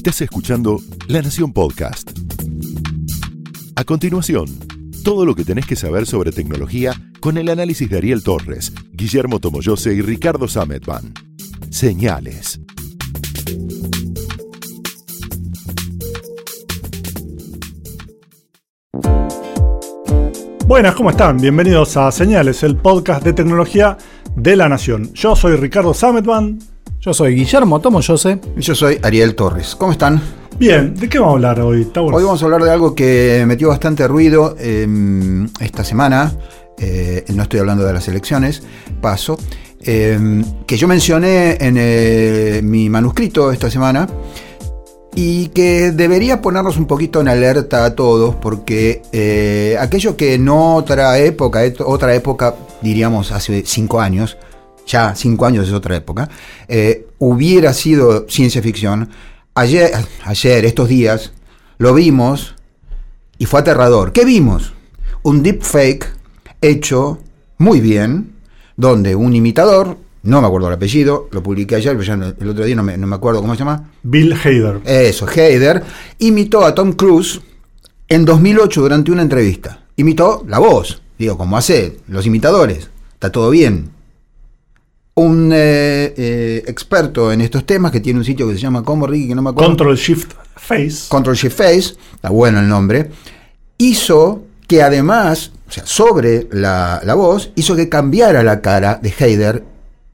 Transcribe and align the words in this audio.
Estás 0.00 0.22
escuchando 0.22 0.80
La 1.08 1.20
Nación 1.20 1.52
Podcast. 1.52 2.10
A 3.76 3.84
continuación, 3.84 4.46
todo 5.04 5.26
lo 5.26 5.34
que 5.34 5.44
tenés 5.44 5.66
que 5.66 5.76
saber 5.76 6.06
sobre 6.06 6.32
tecnología 6.32 6.94
con 7.20 7.36
el 7.36 7.50
análisis 7.50 7.90
de 7.90 7.98
Ariel 7.98 8.22
Torres, 8.22 8.72
Guillermo 8.94 9.40
Tomoyose 9.40 9.92
y 9.92 10.00
Ricardo 10.00 10.48
Sametban. 10.48 11.12
Señales. 11.68 12.62
Buenas, 20.66 20.94
¿cómo 20.94 21.10
están? 21.10 21.36
Bienvenidos 21.36 21.98
a 21.98 22.10
Señales, 22.10 22.62
el 22.62 22.78
podcast 22.78 23.22
de 23.22 23.34
tecnología 23.34 23.98
de 24.34 24.56
la 24.56 24.66
Nación. 24.70 25.12
Yo 25.12 25.36
soy 25.36 25.56
Ricardo 25.56 25.92
Sametban. 25.92 26.58
Yo 27.00 27.14
soy 27.14 27.34
Guillermo 27.34 27.80
Tomoyose. 27.80 28.38
Y 28.58 28.60
yo 28.60 28.74
soy 28.74 28.98
Ariel 29.02 29.34
Torres. 29.34 29.74
¿Cómo 29.74 29.92
están? 29.92 30.20
Bien, 30.58 30.94
¿de 30.94 31.08
qué 31.08 31.18
vamos 31.18 31.32
a 31.32 31.36
hablar 31.36 31.60
hoy, 31.60 31.86
Taurus? 31.86 32.14
Hoy 32.14 32.24
vamos 32.24 32.42
a 32.42 32.44
hablar 32.44 32.62
de 32.62 32.70
algo 32.70 32.94
que 32.94 33.42
metió 33.46 33.68
bastante 33.68 34.06
ruido 34.06 34.54
eh, 34.58 34.86
esta 35.60 35.82
semana. 35.82 36.30
Eh, 36.78 37.24
no 37.34 37.42
estoy 37.42 37.60
hablando 37.60 37.84
de 37.84 37.94
las 37.94 38.06
elecciones, 38.08 38.62
paso. 39.00 39.38
Eh, 39.80 40.42
que 40.66 40.76
yo 40.76 40.86
mencioné 40.86 41.56
en 41.58 41.76
eh, 41.78 42.60
mi 42.62 42.90
manuscrito 42.90 43.50
esta 43.50 43.70
semana 43.70 44.06
y 45.14 45.48
que 45.48 45.92
debería 45.92 46.42
ponernos 46.42 46.76
un 46.76 46.86
poquito 46.86 47.22
en 47.22 47.28
alerta 47.28 47.86
a 47.86 47.94
todos 47.94 48.34
porque 48.34 49.00
eh, 49.12 49.78
aquello 49.80 50.18
que 50.18 50.34
en 50.34 50.50
otra 50.50 51.18
época, 51.18 51.62
otra 51.86 52.14
época 52.14 52.54
diríamos 52.82 53.32
hace 53.32 53.62
cinco 53.64 54.02
años, 54.02 54.36
ya 54.90 55.14
cinco 55.14 55.46
años 55.46 55.68
es 55.68 55.74
otra 55.74 55.96
época, 55.96 56.28
eh, 56.68 57.06
hubiera 57.18 57.72
sido 57.72 58.28
ciencia 58.28 58.60
ficción, 58.62 59.08
ayer, 59.54 59.90
ayer, 60.24 60.64
estos 60.64 60.88
días, 60.88 61.32
lo 61.78 61.94
vimos 61.94 62.54
y 63.38 63.46
fue 63.46 63.60
aterrador. 63.60 64.12
¿Qué 64.12 64.24
vimos? 64.24 64.72
Un 65.22 65.42
deepfake 65.42 66.06
hecho 66.60 67.18
muy 67.58 67.80
bien, 67.80 68.32
donde 68.76 69.14
un 69.14 69.34
imitador, 69.34 69.96
no 70.22 70.40
me 70.40 70.46
acuerdo 70.46 70.68
el 70.68 70.74
apellido, 70.74 71.28
lo 71.30 71.42
publiqué 71.42 71.76
ayer, 71.76 71.96
pero 71.96 72.02
ya 72.02 72.14
el 72.14 72.48
otro 72.48 72.64
día 72.64 72.76
no 72.76 72.82
me, 72.82 72.96
no 72.96 73.06
me 73.06 73.16
acuerdo 73.16 73.40
cómo 73.40 73.54
se 73.54 73.60
llama, 73.60 73.90
Bill 74.02 74.34
Hader. 74.34 74.80
eso, 74.84 75.26
Heider, 75.28 75.82
imitó 76.18 76.64
a 76.64 76.74
Tom 76.74 76.92
Cruise 76.92 77.40
en 78.08 78.24
2008 78.24 78.80
durante 78.80 79.12
una 79.12 79.22
entrevista. 79.22 79.84
Imitó 79.96 80.44
la 80.48 80.58
voz, 80.58 81.02
digo, 81.18 81.36
como 81.36 81.56
hace 81.56 81.98
los 82.08 82.26
imitadores, 82.26 82.90
está 83.14 83.30
todo 83.30 83.50
bien. 83.50 83.90
Un 85.20 85.50
eh, 85.52 86.14
eh, 86.16 86.64
experto 86.66 87.30
en 87.30 87.42
estos 87.42 87.66
temas 87.66 87.92
que 87.92 88.00
tiene 88.00 88.18
un 88.18 88.24
sitio 88.24 88.48
que 88.48 88.54
se 88.54 88.60
llama 88.60 88.82
como 88.82 89.06
Ricky, 89.06 89.28
que 89.28 89.34
no 89.34 89.42
me 89.42 89.50
acuerdo. 89.50 89.68
Control 89.68 89.96
Shift 89.96 90.32
Face. 90.56 91.08
Control 91.08 91.36
Shift 91.36 91.56
Face, 91.58 91.94
está 92.14 92.30
bueno 92.30 92.58
el 92.60 92.68
nombre, 92.68 93.10
hizo 93.76 94.44
que 94.66 94.82
además, 94.82 95.52
o 95.68 95.72
sea, 95.72 95.84
sobre 95.84 96.48
la, 96.52 97.02
la 97.04 97.14
voz, 97.14 97.50
hizo 97.54 97.76
que 97.76 97.88
cambiara 97.88 98.42
la 98.42 98.62
cara 98.62 98.98
de 99.02 99.12
Heider 99.18 99.64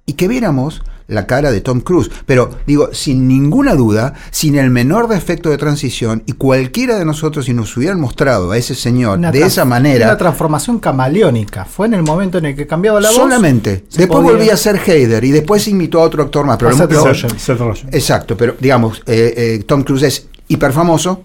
y 0.07 0.15
que 0.15 0.27
viéramos 0.27 0.83
la 1.09 1.27
cara 1.27 1.53
de 1.53 1.61
Tom 1.61 1.81
Cruise. 1.81 2.11
Pero 2.27 2.51
digo, 2.67 2.91
sin 2.93 3.29
ninguna 3.29 3.75
duda, 3.75 4.15
sin 4.31 4.57
el 4.57 4.71
menor 4.71 5.09
defecto 5.09 5.51
de 5.51 5.57
transición, 5.59 6.23
y 6.27 6.33
cualquiera 6.33 6.99
de 6.99 7.05
nosotros, 7.05 7.45
si 7.47 7.55
nos 7.55 7.77
hubieran 7.77 8.01
mostrado 8.01 8.51
a 8.51 8.57
ese 8.59 8.75
señor 8.75 9.19
Una 9.19 9.31
de 9.31 9.43
esa 9.43 9.65
manera, 9.65 10.07
Una 10.07 10.17
transformación 10.19 10.79
camaleónica. 10.81 11.65
Fue 11.65 11.87
en 11.87 11.95
el 11.95 12.03
momento 12.03 12.39
en 12.39 12.47
el 12.47 12.57
que 12.57 12.67
cambiaba 12.67 13.01
la 13.01 13.09
voz. 13.09 13.17
solamente, 13.17 13.85
después 13.89 14.09
podía- 14.09 14.31
volvía 14.33 14.55
a 14.55 14.57
ser 14.57 14.81
Heider 14.85 15.23
y 15.25 15.31
después 15.31 15.67
imitó 15.69 16.01
a 16.01 16.05
otro 16.05 16.23
actor 16.23 16.45
más. 16.47 16.57
Pero 16.59 16.77
Seth 16.77 16.93
Rogen. 16.93 17.39
Seth 17.39 17.59
Rogen. 17.59 17.89
Exacto, 17.93 18.37
pero 18.37 18.57
digamos, 18.59 19.03
eh, 19.07 19.33
eh, 19.37 19.65
Tom 19.67 19.83
Cruise 19.85 20.03
es 20.03 20.27
hiper 20.49 20.73
famoso. 20.73 21.23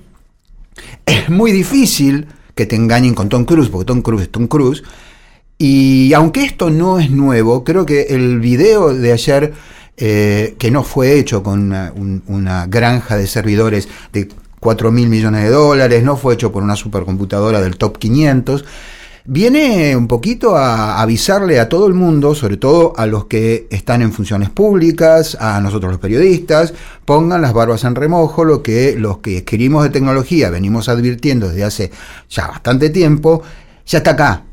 Es 1.05 1.29
muy 1.29 1.52
difícil 1.52 2.27
que 2.55 2.65
te 2.65 2.75
engañen 2.75 3.13
con 3.13 3.29
Tom 3.29 3.45
Cruise, 3.45 3.69
porque 3.69 3.85
Tom 3.85 4.02
Cruise 4.02 4.23
es 4.23 4.31
Tom 4.31 4.47
Cruise. 4.47 4.83
Y 5.64 6.11
aunque 6.16 6.44
esto 6.44 6.72
no 6.72 6.98
es 6.99 7.11
nuevo, 7.11 7.64
creo 7.64 7.86
que 7.86 8.08
el 8.10 8.39
video 8.39 8.95
de 8.95 9.11
ayer, 9.14 9.54
eh, 9.95 10.55
que 10.58 10.72
no 10.72 10.83
fue 10.83 11.20
hecho 11.20 11.44
con 11.44 11.60
una, 11.61 11.94
un- 11.95 12.23
una 12.26 12.66
granja 12.66 13.16
de 13.16 13.27
servidores 13.27 13.88
de 14.11 14.27
4 14.60 14.92
mil 14.92 15.08
millones 15.08 15.44
de 15.44 15.50
dólares, 15.52 16.04
no 16.04 16.17
fue 16.17 16.33
hecho 16.33 16.52
por 16.52 16.64
una 16.64 16.76
supercomputadora 16.76 17.61
del 17.61 17.77
top 17.77 18.00
500, 18.00 18.66
viene 19.26 19.95
un 19.95 20.08
poquito 20.08 20.55
a 20.58 21.00
avisarle 21.00 21.60
a 21.60 21.70
todo 21.70 21.86
el 21.86 21.94
mundo, 21.94 22.33
sobre 22.33 22.58
todo 22.58 22.94
a 22.98 23.05
los 23.05 23.26
que 23.26 23.67
están 23.70 24.02
en 24.02 24.11
funciones 24.14 24.50
públicas, 24.50 25.38
a 25.39 25.61
nosotros 25.61 25.92
los 25.92 26.02
periodistas, 26.02 26.73
pongan 27.05 27.44
las 27.44 27.54
barbas 27.54 27.83
en 27.83 27.94
remojo, 27.94 28.45
lo 28.45 28.64
que 28.64 28.95
los 28.98 29.20
que 29.20 29.38
escribimos 29.38 29.83
de 29.83 29.92
tecnología 29.92 30.50
venimos 30.50 30.89
advirtiendo 30.89 31.50
desde 31.50 31.64
hace 31.66 31.92
ya 32.32 32.48
bastante 32.48 32.89
tiempo, 32.89 33.44
ya 33.86 34.00
está 34.00 34.11
acá. 34.11 34.44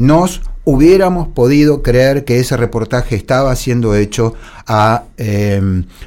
Nos 0.00 0.40
hubiéramos 0.64 1.28
podido 1.28 1.82
creer 1.82 2.24
que 2.24 2.40
ese 2.40 2.56
reportaje 2.56 3.16
estaba 3.16 3.54
siendo 3.54 3.94
hecho 3.94 4.32
a 4.66 5.02
eh, 5.18 5.60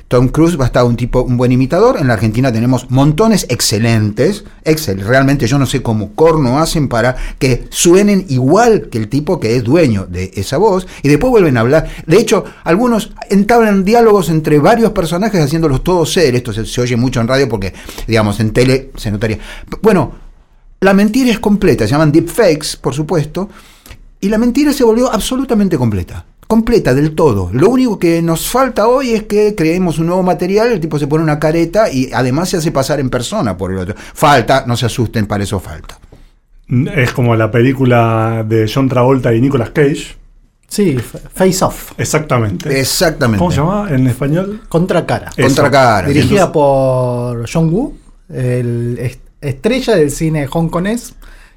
Tom 0.08 0.30
Cruise, 0.30 0.58
bastaba 0.58 0.90
un 0.90 0.96
tipo, 0.96 1.22
un 1.22 1.38
buen 1.38 1.52
imitador. 1.52 1.98
En 2.00 2.08
la 2.08 2.16
Argentina 2.16 2.52
tenemos 2.52 2.90
montones 2.90 3.46
excelentes, 3.50 4.46
excel, 4.64 5.02
realmente 5.02 5.46
yo 5.46 5.60
no 5.60 5.68
sé 5.68 5.84
cómo 5.84 6.16
corno 6.16 6.58
hacen 6.58 6.88
para 6.88 7.16
que 7.38 7.68
suenen 7.70 8.26
igual 8.30 8.90
que 8.90 8.98
el 8.98 9.10
tipo 9.10 9.40
que 9.40 9.58
es 9.58 9.64
dueño 9.64 10.08
de 10.10 10.32
esa 10.38 10.58
voz 10.58 10.88
y 11.04 11.10
después 11.10 11.30
vuelven 11.30 11.58
a 11.58 11.60
hablar. 11.60 11.88
De 12.08 12.18
hecho, 12.18 12.46
algunos 12.64 13.12
entablan 13.30 13.86
diálogos 13.86 14.30
entre 14.30 14.58
varios 14.58 14.92
personajes 14.92 15.40
haciéndolos 15.40 15.84
todos 15.84 16.12
ser. 16.12 16.34
Esto 16.34 16.52
se, 16.52 16.66
se 16.66 16.82
oye 16.82 16.96
mucho 16.96 17.22
en 17.22 17.28
radio 17.28 17.48
porque, 17.48 17.76
digamos, 18.08 18.40
en 18.40 18.54
tele 18.54 18.90
se 18.98 19.12
notaría. 19.12 19.38
Bueno, 19.84 20.14
la 20.80 20.96
mentira 20.96 21.30
es 21.30 21.40
completa, 21.40 21.86
se 21.86 21.92
llaman 21.92 22.12
deepfakes, 22.12 22.76
por 22.82 22.94
supuesto, 22.94 23.50
y 24.26 24.30
la 24.30 24.38
mentira 24.38 24.74
se 24.74 24.84
volvió 24.84 25.12
absolutamente 25.12 25.78
completa. 25.78 26.26
Completa 26.48 26.94
del 26.94 27.16
todo. 27.16 27.50
Lo 27.54 27.70
único 27.70 27.98
que 27.98 28.22
nos 28.22 28.48
falta 28.48 28.88
hoy 28.88 29.12
es 29.12 29.24
que 29.24 29.56
creemos 29.56 29.98
un 30.00 30.08
nuevo 30.08 30.24
material, 30.24 30.72
el 30.72 30.80
tipo 30.80 31.00
se 31.00 31.08
pone 31.08 31.24
una 31.24 31.40
careta 31.40 31.90
y 31.92 32.10
además 32.14 32.50
se 32.50 32.58
hace 32.58 32.72
pasar 32.72 33.00
en 33.00 33.10
persona 33.10 33.58
por 33.58 33.72
el 33.72 33.78
otro. 33.80 33.96
Falta, 34.14 34.64
no 34.68 34.76
se 34.78 34.86
asusten, 34.86 35.26
para 35.26 35.44
eso 35.44 35.60
falta. 35.60 35.98
Es 36.96 37.12
como 37.12 37.36
la 37.36 37.50
película 37.52 38.46
de 38.48 38.70
John 38.74 38.88
Travolta 38.90 39.34
y 39.34 39.42
Nicolas 39.42 39.72
Cage. 39.72 40.16
Sí, 40.68 40.98
Face 40.98 41.64
Off. 41.64 41.92
Exactamente. 41.98 42.80
Exactamente. 42.80 43.40
¿Cómo 43.40 43.52
se 43.52 43.58
llama 43.58 43.88
en 43.92 44.08
español? 44.08 44.62
Contracara. 44.70 45.32
Contracara. 45.40 46.08
Dirigida 46.08 46.52
por 46.52 47.48
John 47.52 47.70
Woo, 47.72 47.96
el 48.30 48.98
est- 49.00 49.22
estrella 49.42 49.96
del 49.96 50.10
cine 50.12 50.48
hongkonés, 50.52 51.14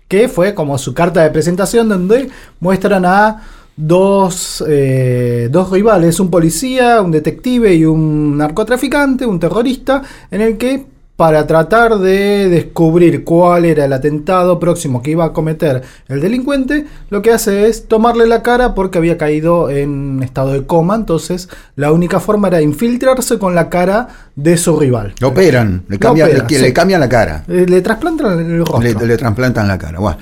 que 0.08 0.28
fue 0.28 0.54
como 0.54 0.78
su 0.78 0.94
carta 0.94 1.22
de 1.22 1.30
presentación 1.30 1.88
donde 1.88 2.28
muestran 2.60 3.04
a 3.04 3.42
dos, 3.76 4.64
eh, 4.66 5.48
dos 5.50 5.70
rivales, 5.70 6.18
un 6.20 6.30
policía, 6.30 7.02
un 7.02 7.10
detective 7.10 7.74
y 7.74 7.84
un 7.84 8.38
narcotraficante, 8.38 9.26
un 9.26 9.38
terrorista, 9.38 10.02
en 10.30 10.40
el 10.40 10.56
que 10.56 10.86
para 11.16 11.46
tratar 11.46 11.96
de 11.98 12.48
descubrir 12.50 13.24
cuál 13.24 13.64
era 13.64 13.86
el 13.86 13.92
atentado 13.94 14.58
próximo 14.60 15.02
que 15.02 15.12
iba 15.12 15.24
a 15.24 15.32
cometer 15.32 15.82
el 16.08 16.20
delincuente, 16.20 16.84
lo 17.08 17.22
que 17.22 17.30
hace 17.32 17.68
es 17.68 17.88
tomarle 17.88 18.26
la 18.26 18.42
cara 18.42 18.74
porque 18.74 18.98
había 18.98 19.16
caído 19.16 19.70
en 19.70 20.22
estado 20.22 20.52
de 20.52 20.66
coma, 20.66 20.94
entonces 20.94 21.48
la 21.74 21.90
única 21.92 22.20
forma 22.20 22.48
era 22.48 22.60
infiltrarse 22.60 23.38
con 23.38 23.54
la 23.54 23.70
cara 23.70 24.08
de 24.34 24.58
su 24.58 24.78
rival. 24.78 25.14
Lo 25.20 25.28
operan, 25.28 25.84
le, 25.88 25.94
Lo 25.96 26.00
cambian, 26.00 26.28
operan, 26.28 26.46
le, 26.50 26.56
sí. 26.56 26.62
le 26.62 26.72
cambian 26.74 27.00
la 27.00 27.08
cara. 27.08 27.44
Eh, 27.48 27.64
Le 27.66 27.80
trasplantan 27.80 28.38
el 28.38 28.58
rostro. 28.66 28.80
Le, 28.80 29.06
le 29.06 29.16
trasplantan 29.16 29.66
la 29.68 29.78
cara. 29.78 29.98
Bueno, 29.98 30.18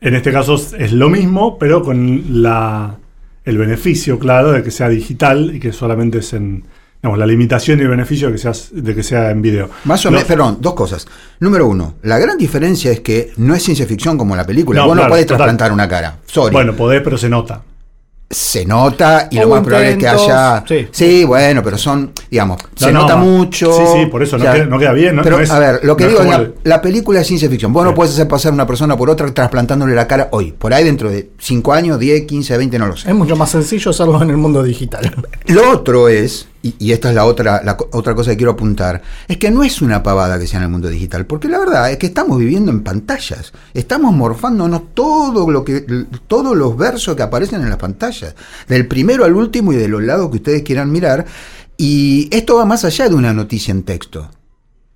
En 0.00 0.14
este 0.16 0.32
caso 0.32 0.56
es- 0.56 0.72
es 0.76 0.92
lo 0.92 1.08
mismo, 1.08 1.56
pero 1.58 1.82
con 1.82 2.42
la, 2.42 2.96
el 3.44 3.58
beneficio, 3.58 4.18
claro, 4.18 4.50
de 4.52 4.62
que 4.64 4.70
sea 4.72 4.88
digital 4.88 5.54
y 5.54 5.60
que 5.60 5.72
solamente 5.72 6.18
es 6.18 6.32
en. 6.32 6.64
Digamos, 7.02 7.18
la 7.18 7.26
limitación 7.26 7.78
y 7.78 7.82
el 7.82 7.88
beneficio 7.88 8.28
de 8.28 8.32
que 8.34 8.38
sea, 8.38 8.52
de 8.72 8.94
que 8.94 9.02
sea 9.02 9.30
en 9.30 9.42
video. 9.42 9.68
Más 9.84 10.04
o 10.06 10.10
menos, 10.10 10.24
perdón, 10.26 10.58
dos 10.60 10.74
cosas. 10.74 11.06
Número 11.40 11.66
uno, 11.68 11.94
la 12.02 12.18
gran 12.18 12.36
diferencia 12.38 12.90
es 12.90 13.00
que 13.00 13.32
no 13.36 13.54
es 13.54 13.62
ciencia 13.62 13.86
ficción 13.86 14.18
como 14.18 14.34
la 14.34 14.44
película. 14.46 14.80
No, 14.80 14.88
Vos 14.88 14.96
no 14.96 15.06
podés 15.06 15.26
total. 15.26 15.36
trasplantar 15.38 15.72
una 15.72 15.88
cara. 15.88 16.16
Sorry. 16.26 16.52
Bueno, 16.52 16.74
podés, 16.74 17.02
pero 17.02 17.16
se 17.18 17.28
nota. 17.28 17.62
se 18.28 18.66
nota 18.66 19.28
y 19.30 19.38
lo 19.38 19.48
más 19.48 19.62
probable 19.62 19.92
es 19.92 19.98
que 19.98 20.08
haya. 20.08 20.64
sí. 20.66 20.88
Sí. 20.90 21.24
bueno, 21.24 21.62
pero 21.62 21.78
son, 21.78 22.10
digamos, 22.28 22.60
se 22.74 22.90
no, 22.90 23.02
nota 23.02 23.14
mucho. 23.14 23.72
sí, 23.72 23.82
sí, 24.00 24.06
por 24.06 24.20
eso, 24.20 24.36
no 24.36 24.42
queda- 24.44 24.64
no 24.66 24.78
queda 24.80 24.92
bien, 24.92 25.14
no- 25.14 25.22
pero, 25.22 25.36
no 25.36 25.44
es- 25.44 25.50
a 25.52 25.60
ver, 25.60 25.80
lo 25.84 25.96
que 25.96 26.04
no 26.04 26.10
digo 26.10 26.22
es 26.22 26.28
la, 26.30 26.36
el- 26.38 26.54
la 26.64 26.82
película 26.82 27.20
es 27.20 27.26
ciencia 27.28 27.48
ficción. 27.48 27.72
Vos 27.72 27.84
Sí. 27.84 27.90
no 27.90 27.94
puedes 27.94 28.14
hacer 28.14 28.26
pasar 28.26 28.52
una 28.52 28.66
persona 28.66 28.96
por 28.96 29.10
otra 29.10 29.32
trasplantándole 29.32 29.94
la 29.94 30.08
cara 30.08 30.26
hoy. 30.32 30.50
Por 30.50 30.74
ahí 30.74 30.82
dentro 30.82 31.08
de 31.08 31.30
5 31.38 31.72
años, 31.72 32.00
10, 32.00 32.22
15, 32.26 32.56
20, 32.58 32.80
no 32.80 32.88
lo 32.88 32.96
sé. 32.96 33.08
Es 33.10 33.14
mucho 33.14 33.36
más 33.36 33.48
sencillo 33.50 33.92
hacerlo 33.92 34.20
en 34.20 34.30
el 34.30 34.36
mundo 34.38 34.60
digital. 34.64 35.14
Lo 35.46 35.70
otro 35.70 36.08
es, 36.08 36.48
y, 36.78 36.92
esta 36.92 37.10
es 37.10 37.14
la 37.14 37.24
otra, 37.24 37.62
la 37.64 37.76
otra 37.92 38.14
cosa 38.14 38.30
que 38.30 38.36
quiero 38.38 38.52
apuntar, 38.52 39.02
es 39.28 39.36
que 39.36 39.50
no 39.50 39.62
es 39.62 39.82
una 39.82 40.02
pavada 40.02 40.38
que 40.38 40.46
sea 40.46 40.58
en 40.58 40.64
el 40.64 40.70
mundo 40.70 40.88
digital, 40.88 41.26
porque 41.26 41.48
la 41.48 41.58
verdad 41.58 41.90
es 41.90 41.98
que 41.98 42.06
estamos 42.06 42.38
viviendo 42.38 42.70
en 42.72 42.82
pantallas, 42.82 43.52
estamos 43.74 44.14
morfándonos 44.14 44.94
todo 44.94 45.50
lo 45.50 45.64
que, 45.64 45.80
todos 46.26 46.56
los 46.56 46.76
versos 46.76 47.14
que 47.16 47.22
aparecen 47.22 47.62
en 47.62 47.68
las 47.68 47.78
pantallas, 47.78 48.34
del 48.68 48.86
primero 48.86 49.24
al 49.24 49.34
último 49.36 49.72
y 49.72 49.76
de 49.76 49.88
los 49.88 50.02
lados 50.02 50.30
que 50.30 50.36
ustedes 50.36 50.62
quieran 50.62 50.90
mirar, 50.90 51.26
y 51.76 52.28
esto 52.30 52.56
va 52.56 52.64
más 52.64 52.84
allá 52.84 53.08
de 53.08 53.14
una 53.14 53.32
noticia 53.34 53.72
en 53.72 53.82
texto. 53.82 54.30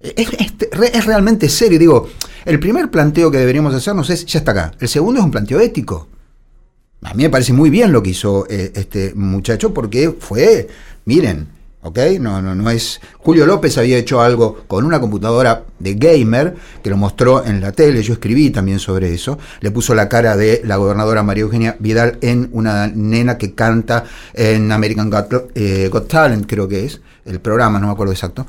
Es, 0.00 0.28
es- 0.38 0.52
es 0.94 1.04
realmente 1.04 1.48
serio. 1.50 1.78
Digo, 1.78 2.08
el 2.46 2.58
primer 2.58 2.90
planteo 2.90 3.30
que 3.30 3.36
deberíamos 3.36 3.74
hacernos 3.74 4.08
es, 4.08 4.24
ya 4.24 4.38
está 4.38 4.52
acá. 4.52 4.72
El 4.80 4.88
segundo 4.88 5.20
es 5.20 5.24
un 5.26 5.30
planteo 5.30 5.60
ético. 5.60 6.08
A 7.02 7.12
mí 7.14 7.22
me 7.24 7.30
parece 7.30 7.52
muy 7.52 7.68
bien 7.70 7.92
lo 7.92 8.02
que 8.02 8.10
hizo 8.10 8.46
eh, 8.48 8.72
este 8.74 9.12
muchacho 9.14 9.72
porque 9.74 10.14
fue, 10.18 10.68
miren, 11.04 11.48
¿ok? 11.82 11.98
No, 12.20 12.42
no, 12.42 12.54
no 12.54 12.70
es... 12.70 13.00
Julio 13.18 13.46
López 13.46 13.78
había 13.78 13.98
hecho 13.98 14.20
algo 14.20 14.64
con 14.66 14.84
una 14.84 15.00
computadora 15.00 15.64
de 15.78 15.94
gamer 15.94 16.56
que 16.82 16.90
lo 16.90 16.96
mostró 16.96 17.44
en 17.44 17.60
la 17.60 17.72
tele, 17.72 18.02
yo 18.02 18.14
escribí 18.14 18.50
también 18.50 18.78
sobre 18.78 19.12
eso, 19.12 19.38
le 19.60 19.70
puso 19.70 19.94
la 19.94 20.08
cara 20.08 20.36
de 20.36 20.62
la 20.64 20.76
gobernadora 20.76 21.22
María 21.22 21.42
Eugenia 21.42 21.76
Vidal 21.78 22.18
en 22.20 22.50
una 22.52 22.86
nena 22.88 23.38
que 23.38 23.54
canta 23.54 24.04
en 24.34 24.70
American 24.72 25.10
Got, 25.10 25.52
eh, 25.54 25.88
Got 25.90 26.08
Talent, 26.08 26.46
creo 26.46 26.68
que 26.68 26.84
es, 26.84 27.00
el 27.24 27.40
programa, 27.40 27.78
no 27.78 27.86
me 27.86 27.92
acuerdo 27.92 28.12
exacto. 28.12 28.46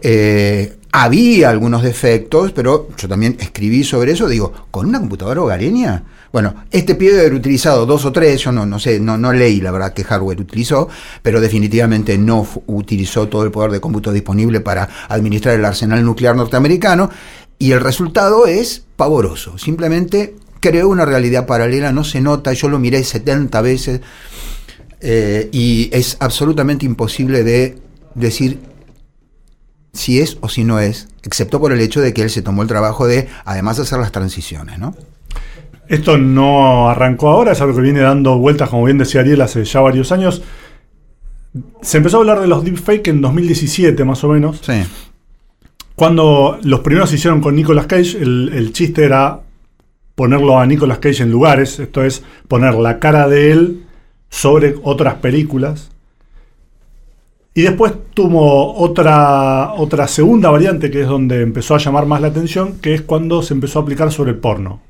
Eh, 0.00 0.76
había 0.92 1.50
algunos 1.50 1.82
defectos, 1.82 2.52
pero 2.52 2.88
yo 2.96 3.08
también 3.08 3.36
escribí 3.40 3.84
sobre 3.84 4.12
eso, 4.12 4.28
digo, 4.28 4.52
con 4.70 4.86
una 4.86 5.00
computadora 5.00 5.40
hogareña. 5.40 6.04
Bueno, 6.32 6.64
este 6.70 6.94
pibe 6.94 7.10
debe 7.10 7.26
haber 7.26 7.34
utilizado 7.34 7.84
dos 7.84 8.06
o 8.06 8.12
tres, 8.12 8.40
yo 8.40 8.52
no, 8.52 8.64
no 8.64 8.78
sé, 8.78 8.98
no, 8.98 9.18
no 9.18 9.32
leí 9.32 9.60
la 9.60 9.70
verdad 9.70 9.92
qué 9.92 10.02
hardware 10.02 10.40
utilizó, 10.40 10.88
pero 11.22 11.42
definitivamente 11.42 12.16
no 12.16 12.48
utilizó 12.66 13.28
todo 13.28 13.44
el 13.44 13.50
poder 13.50 13.70
de 13.70 13.80
cómputo 13.80 14.12
disponible 14.12 14.60
para 14.60 14.88
administrar 15.08 15.56
el 15.56 15.64
arsenal 15.64 16.02
nuclear 16.02 16.34
norteamericano, 16.34 17.10
y 17.58 17.72
el 17.72 17.80
resultado 17.80 18.46
es 18.46 18.82
pavoroso. 18.96 19.58
Simplemente 19.58 20.34
creó 20.60 20.88
una 20.88 21.04
realidad 21.04 21.46
paralela, 21.46 21.92
no 21.92 22.02
se 22.02 22.22
nota, 22.22 22.54
yo 22.54 22.68
lo 22.68 22.78
miré 22.78 23.04
70 23.04 23.60
veces, 23.60 24.00
eh, 25.00 25.50
y 25.52 25.90
es 25.92 26.16
absolutamente 26.18 26.86
imposible 26.86 27.44
de 27.44 27.78
decir 28.14 28.58
si 29.92 30.20
es 30.20 30.38
o 30.40 30.48
si 30.48 30.64
no 30.64 30.80
es, 30.80 31.08
excepto 31.24 31.60
por 31.60 31.72
el 31.72 31.80
hecho 31.80 32.00
de 32.00 32.14
que 32.14 32.22
él 32.22 32.30
se 32.30 32.40
tomó 32.40 32.62
el 32.62 32.68
trabajo 32.68 33.06
de 33.06 33.28
además 33.44 33.78
hacer 33.78 33.98
las 33.98 34.12
transiciones, 34.12 34.78
¿no? 34.78 34.94
Esto 35.92 36.16
no 36.16 36.88
arrancó 36.88 37.28
ahora, 37.28 37.52
es 37.52 37.60
algo 37.60 37.76
que 37.76 37.82
viene 37.82 38.00
dando 38.00 38.38
vueltas, 38.38 38.70
como 38.70 38.84
bien 38.84 38.96
decía 38.96 39.20
Ariel, 39.20 39.42
hace 39.42 39.62
ya 39.62 39.82
varios 39.82 40.10
años. 40.10 40.42
Se 41.82 41.98
empezó 41.98 42.16
a 42.16 42.20
hablar 42.20 42.40
de 42.40 42.46
los 42.46 42.64
deepfake 42.64 43.08
en 43.08 43.20
2017, 43.20 44.02
más 44.02 44.24
o 44.24 44.28
menos. 44.28 44.62
Sí. 44.62 44.82
Cuando 45.94 46.58
los 46.62 46.80
primeros 46.80 47.10
se 47.10 47.16
hicieron 47.16 47.42
con 47.42 47.54
Nicolas 47.54 47.86
Cage, 47.88 48.22
el, 48.22 48.52
el 48.54 48.72
chiste 48.72 49.04
era 49.04 49.40
ponerlo 50.14 50.58
a 50.58 50.64
Nicolas 50.64 50.96
Cage 50.96 51.24
en 51.24 51.30
lugares, 51.30 51.78
esto 51.78 52.02
es, 52.02 52.24
poner 52.48 52.72
la 52.72 52.98
cara 52.98 53.28
de 53.28 53.52
él 53.52 53.82
sobre 54.30 54.76
otras 54.84 55.16
películas. 55.16 55.90
Y 57.52 57.60
después 57.60 57.92
tuvo 58.14 58.78
otra, 58.78 59.74
otra 59.74 60.08
segunda 60.08 60.48
variante, 60.48 60.90
que 60.90 61.02
es 61.02 61.06
donde 61.06 61.42
empezó 61.42 61.74
a 61.74 61.78
llamar 61.78 62.06
más 62.06 62.22
la 62.22 62.28
atención, 62.28 62.78
que 62.80 62.94
es 62.94 63.02
cuando 63.02 63.42
se 63.42 63.52
empezó 63.52 63.78
a 63.78 63.82
aplicar 63.82 64.10
sobre 64.10 64.30
el 64.30 64.38
porno. 64.38 64.80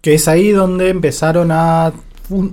Que 0.00 0.14
es 0.14 0.28
ahí 0.28 0.50
donde 0.50 0.90
empezaron 0.90 1.50
a 1.50 1.92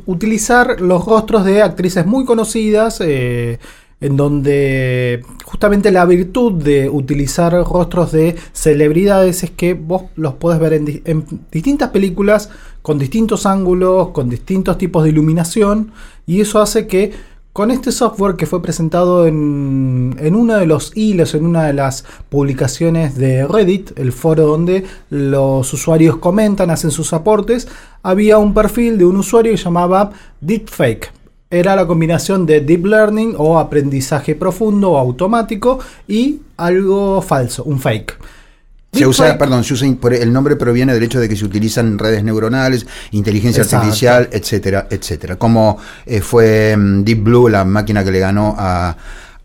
utilizar 0.06 0.80
los 0.80 1.06
rostros 1.06 1.46
de 1.46 1.62
actrices 1.62 2.06
muy 2.06 2.26
conocidas, 2.26 3.02
eh, 3.02 3.60
en 4.02 4.18
donde 4.18 5.24
justamente 5.44 5.92
la 5.92 6.06
virtud 6.06 6.54
de 6.54 6.90
utilizar 6.90 7.54
rostros 7.54 8.12
de 8.12 8.36
celebridades 8.54 9.44
es 9.44 9.52
que 9.52 9.74
vos 9.74 10.04
los 10.16 10.36
podés 10.36 10.60
ver 10.60 10.74
en 10.74 11.26
distintas 11.52 11.90
películas, 11.90 12.50
con 12.82 13.00
distintos 13.00 13.46
ángulos, 13.46 14.10
con 14.10 14.30
distintos 14.30 14.78
tipos 14.78 15.04
de 15.04 15.10
iluminación, 15.10 15.92
y 16.28 16.42
eso 16.42 16.62
hace 16.62 16.88
que 16.88 17.14
con 17.56 17.72
este 17.72 17.94
software 17.94 18.36
que 18.36 18.48
fue 18.48 18.62
presentado 18.62 19.26
en, 19.28 20.18
en 20.20 20.36
uno 20.36 20.58
de 20.58 20.66
los 20.66 20.92
hilos, 20.94 21.36
en 21.36 21.46
una 21.46 21.64
de 21.64 21.72
las 21.72 22.04
publicaciones 22.28 23.16
de 23.16 23.48
Reddit, 23.48 23.98
el 23.98 24.12
foro 24.12 24.46
donde 24.46 24.84
los 25.10 25.72
usuarios 25.72 26.18
comentan, 26.18 26.70
hacen 26.70 26.92
sus 26.92 27.14
aportes, 27.14 27.70
había 28.04 28.40
un 28.40 28.54
perfil 28.54 28.98
de 28.98 29.06
un 29.06 29.16
usuario 29.16 29.54
que 29.54 29.58
llamaba 29.58 30.12
Deepfake. 30.42 31.14
Era 31.50 31.78
la 31.78 31.88
combinación 31.88 32.46
de 32.46 32.60
deep 32.60 32.88
learning 32.88 33.36
o 33.38 33.58
aprendizaje 33.58 34.36
profundo 34.36 34.92
o 34.92 34.98
automático 34.98 35.80
y 36.10 36.42
algo 36.58 37.22
falso, 37.22 37.64
un 37.64 37.80
fake. 37.80 38.18
Se 39.00 39.08
usa, 39.08 39.38
perdón, 39.38 39.64
se 39.64 39.74
usa, 39.74 39.88
el 39.88 40.34
nombre 40.34 40.56
proviene 40.56 40.94
del 40.94 41.04
hecho 41.04 41.20
de 41.20 41.30
que 41.30 41.36
se 41.36 41.46
utilizan 41.46 41.98
redes 42.00 42.24
neuronales, 42.24 42.86
inteligencia 43.12 43.64
Exacto. 43.64 43.86
artificial, 43.86 44.30
etcétera, 44.32 44.88
etcétera. 44.90 45.36
Como 45.38 45.78
eh, 46.06 46.22
fue 46.22 46.76
mm, 46.76 47.04
Deep 47.04 47.24
Blue, 47.24 47.50
la 47.50 47.66
máquina 47.66 48.04
que 48.04 48.12
le 48.12 48.20
ganó 48.20 48.56
a, 48.58 48.96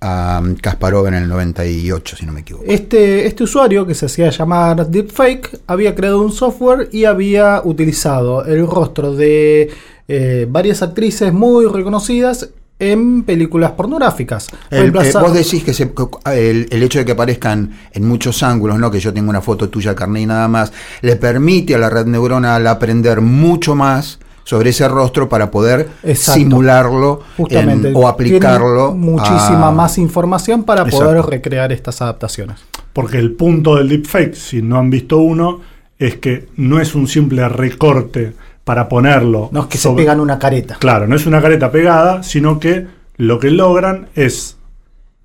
a 0.00 0.40
mm, 0.42 0.54
Kasparov 0.56 1.06
en 1.08 1.14
el 1.14 1.28
98, 1.28 2.16
si 2.16 2.26
no 2.26 2.32
me 2.32 2.40
equivoco. 2.40 2.64
Este, 2.66 3.26
este 3.26 3.44
usuario, 3.44 3.86
que 3.86 3.94
se 3.94 4.06
hacía 4.06 4.30
llamar 4.30 4.86
Deepfake, 4.88 5.60
había 5.66 5.94
creado 5.94 6.20
un 6.22 6.32
software 6.32 6.88
y 6.92 7.04
había 7.04 7.60
utilizado 7.64 8.44
el 8.44 8.66
rostro 8.66 9.14
de 9.14 9.70
eh, 10.08 10.46
varias 10.48 10.82
actrices 10.82 11.32
muy 11.32 11.66
reconocidas 11.66 12.50
en 12.80 13.22
películas 13.22 13.72
pornográficas. 13.72 14.48
El- 14.70 14.88
eh, 14.96 15.12
vos 15.20 15.32
decís 15.32 15.62
que 15.62 15.72
se- 15.72 15.92
que 15.92 16.04
el, 16.50 16.66
el 16.70 16.82
hecho 16.82 16.98
de 16.98 17.04
que 17.04 17.12
aparezcan 17.12 17.70
en 17.92 18.08
muchos 18.08 18.42
ángulos, 18.42 18.78
no 18.78 18.90
que 18.90 18.98
yo 18.98 19.12
tengo 19.14 19.30
una 19.30 19.40
foto 19.42 19.68
tuya, 19.68 19.94
carne 19.94 20.22
y 20.22 20.26
nada 20.26 20.48
más, 20.48 20.72
le 21.02 21.16
permite 21.16 21.74
a 21.74 21.78
la 21.78 21.90
red 21.90 22.06
neuronal 22.06 22.66
aprender 22.66 23.20
mucho 23.20 23.74
más 23.74 24.18
sobre 24.44 24.70
ese 24.70 24.88
rostro 24.88 25.28
para 25.28 25.50
poder 25.50 25.88
Exacto. 26.02 26.40
simularlo 26.40 27.20
Justamente, 27.36 27.88
en- 27.90 27.96
o 27.96 28.08
aplicarlo. 28.08 28.88
tiene 28.92 29.06
muchísima 29.12 29.68
a- 29.68 29.72
más 29.72 29.98
información 29.98 30.64
para 30.64 30.84
poder 30.86 31.22
recrear 31.24 31.70
estas 31.72 32.02
adaptaciones. 32.02 32.56
Porque 32.92 33.18
el 33.18 33.32
punto 33.32 33.76
del 33.76 33.88
deepfake, 33.90 34.34
si 34.34 34.62
no 34.62 34.78
han 34.78 34.90
visto 34.90 35.18
uno, 35.18 35.60
es 35.98 36.16
que 36.16 36.48
no 36.56 36.80
es 36.80 36.94
un 36.94 37.06
simple 37.06 37.46
recorte 37.48 38.32
para 38.70 38.88
ponerlo. 38.88 39.48
No 39.50 39.62
es 39.62 39.66
que 39.66 39.78
sobre- 39.78 40.02
se 40.02 40.06
pegan 40.06 40.20
una 40.20 40.38
careta. 40.38 40.76
Claro, 40.78 41.08
no 41.08 41.16
es 41.16 41.26
una 41.26 41.42
careta 41.42 41.72
pegada, 41.72 42.22
sino 42.22 42.60
que 42.60 42.86
lo 43.16 43.40
que 43.40 43.50
logran 43.50 44.06
es, 44.14 44.58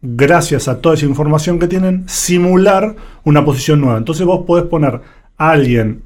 gracias 0.01 0.67
a 0.67 0.81
toda 0.81 0.95
esa 0.95 1.05
información 1.05 1.59
que 1.59 1.67
tienen, 1.67 2.05
simular 2.09 2.95
una 3.23 3.45
posición 3.45 3.81
nueva. 3.81 3.99
Entonces 3.99 4.25
vos 4.25 4.45
podés 4.47 4.65
poner 4.65 4.99
a 5.37 5.51
alguien, 5.51 6.01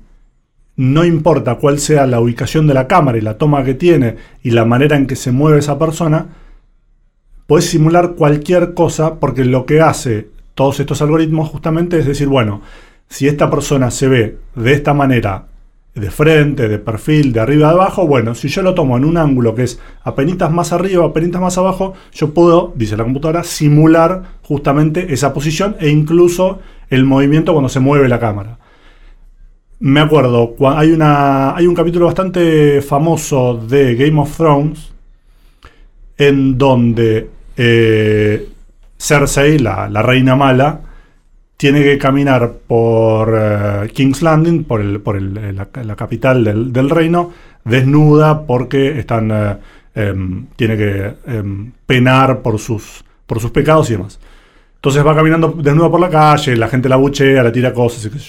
no 0.76 1.06
importa 1.06 1.56
cuál 1.56 1.80
sea 1.80 2.06
la 2.08 2.20
ubicación 2.20 2.68
de 2.68 2.74
la 2.74 2.88
cámara 2.88 3.18
y 3.18 3.22
la 3.22 3.38
toma 3.38 3.64
que 3.64 3.74
tiene 3.74 4.18
y 4.44 4.52
la 4.52 4.66
manera 4.66 4.98
en 4.98 5.08
que 5.08 5.16
se 5.16 5.32
mueve 5.32 5.60
esa 5.60 5.80
persona, 5.80 6.26
podés 7.48 7.70
simular 7.70 8.16
cualquier 8.16 8.74
cosa 8.74 9.16
porque 9.16 9.46
lo 9.46 9.66
que 9.66 9.80
hace 9.80 10.28
todos 10.56 10.82
estos 10.82 11.02
algoritmos 11.02 11.48
justamente 11.48 12.00
es 12.00 12.06
decir, 12.06 12.28
bueno, 12.28 12.62
si 13.08 13.30
esta 13.30 13.50
persona 13.50 13.92
se 13.92 14.10
ve 14.10 14.38
de 14.56 14.74
esta 14.74 14.94
manera, 14.94 15.46
de 16.00 16.12
frente, 16.12 16.68
de 16.68 16.80
perfil, 16.80 17.32
de 17.34 17.40
arriba, 17.40 17.68
de 17.68 17.74
abajo, 17.74 18.08
bueno, 18.08 18.36
si 18.36 18.48
yo 18.48 18.62
lo 18.62 18.74
tomo 18.74 18.98
en 18.98 19.06
un 19.06 19.18
ángulo 19.18 19.54
que 19.54 19.64
es 19.64 19.80
apenitas 20.04 20.52
más 20.52 20.74
arriba, 20.74 21.06
apenitas 21.06 21.42
más 21.42 21.58
abajo, 21.58 21.94
yo 22.14 22.34
puedo, 22.34 22.74
dice 22.76 22.98
la 22.98 23.04
computadora, 23.04 23.44
simular 23.44 24.24
justamente 24.42 25.14
esa 25.14 25.34
posición 25.34 25.76
e 25.80 25.90
incluso 25.90 26.60
el 26.90 27.06
movimiento 27.06 27.54
cuando 27.54 27.70
se 27.70 27.80
mueve 27.80 28.08
la 28.10 28.20
cámara. 28.20 28.58
Me 29.80 30.02
acuerdo, 30.02 30.56
hay, 30.76 30.92
una, 30.92 31.56
hay 31.56 31.68
un 31.68 31.76
capítulo 31.76 32.08
bastante 32.08 32.82
famoso 32.82 33.56
de 33.56 33.96
Game 33.96 34.20
of 34.20 34.36
Thrones 34.36 34.92
en 36.18 36.58
donde 36.58 37.30
eh, 37.56 38.50
Cersei, 38.98 39.58
la, 39.60 39.88
la 39.88 40.02
reina 40.02 40.36
mala, 40.36 40.82
tiene 41.60 41.84
que 41.84 41.98
caminar 41.98 42.54
por 42.68 43.38
eh, 43.38 43.90
King's 43.92 44.22
Landing, 44.22 44.64
por, 44.64 44.80
el, 44.80 45.02
por 45.02 45.18
eh, 45.18 45.52
la, 45.52 45.68
la 45.84 45.96
capital 45.98 46.42
del, 46.72 46.90
reino, 46.90 47.34
desnuda 47.66 48.46
porque 48.46 48.98
están, 48.98 49.30
eh, 49.30 49.58
em, 49.94 50.46
tiene 50.56 50.78
que 50.78 51.16
em, 51.28 51.74
penar 51.86 52.42
por 52.42 52.60
sus, 52.60 53.04
por 53.28 53.42
sus 53.42 53.52
pecados 53.52 53.90
y 53.90 53.98
demás. 53.98 54.22
Entonces 54.76 55.06
va 55.06 55.14
caminando 55.14 55.50
desnuda 55.50 55.92
por 55.92 56.00
la 56.00 56.10
calle, 56.10 56.56
la 56.56 56.70
gente 56.70 56.88
la 56.88 56.96
buchea, 56.96 57.44
le 57.44 57.52
tira 57.52 57.74
cosas 57.74 58.06
y 58.06 58.10
qué. 58.10 58.20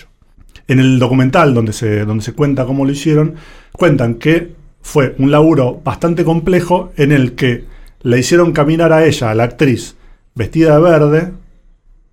En 0.66 0.80
el 0.80 0.98
documental 0.98 1.54
donde 1.54 1.72
se, 1.72 2.04
donde 2.04 2.24
se 2.24 2.32
cuenta 2.32 2.66
cómo 2.66 2.84
lo 2.84 2.90
hicieron, 2.90 3.36
cuentan 3.70 4.16
que 4.16 4.54
fue 4.82 5.14
un 5.18 5.30
laburo 5.30 5.80
bastante 5.84 6.24
complejo 6.24 6.90
en 6.96 7.12
el 7.12 7.36
que 7.36 7.64
la 8.02 8.16
hicieron 8.16 8.50
caminar 8.50 8.92
a 8.92 9.04
ella, 9.04 9.30
a 9.30 9.36
la 9.36 9.44
actriz, 9.44 9.94
vestida 10.34 10.74
de 10.74 10.82
verde, 10.82 11.32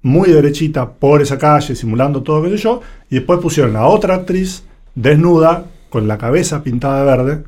muy 0.07 0.31
derechita 0.31 0.89
por 0.89 1.21
esa 1.21 1.37
calle, 1.37 1.75
simulando 1.75 2.23
todo 2.23 2.41
que 2.43 2.49
sé 2.49 2.57
yo, 2.57 2.81
y 3.09 3.15
después 3.15 3.39
pusieron 3.39 3.75
a 3.75 3.85
otra 3.85 4.15
actriz 4.15 4.63
desnuda, 4.95 5.65
con 5.89 6.07
la 6.07 6.17
cabeza 6.17 6.63
pintada 6.63 6.99
de 6.99 7.05
verde, 7.05 7.43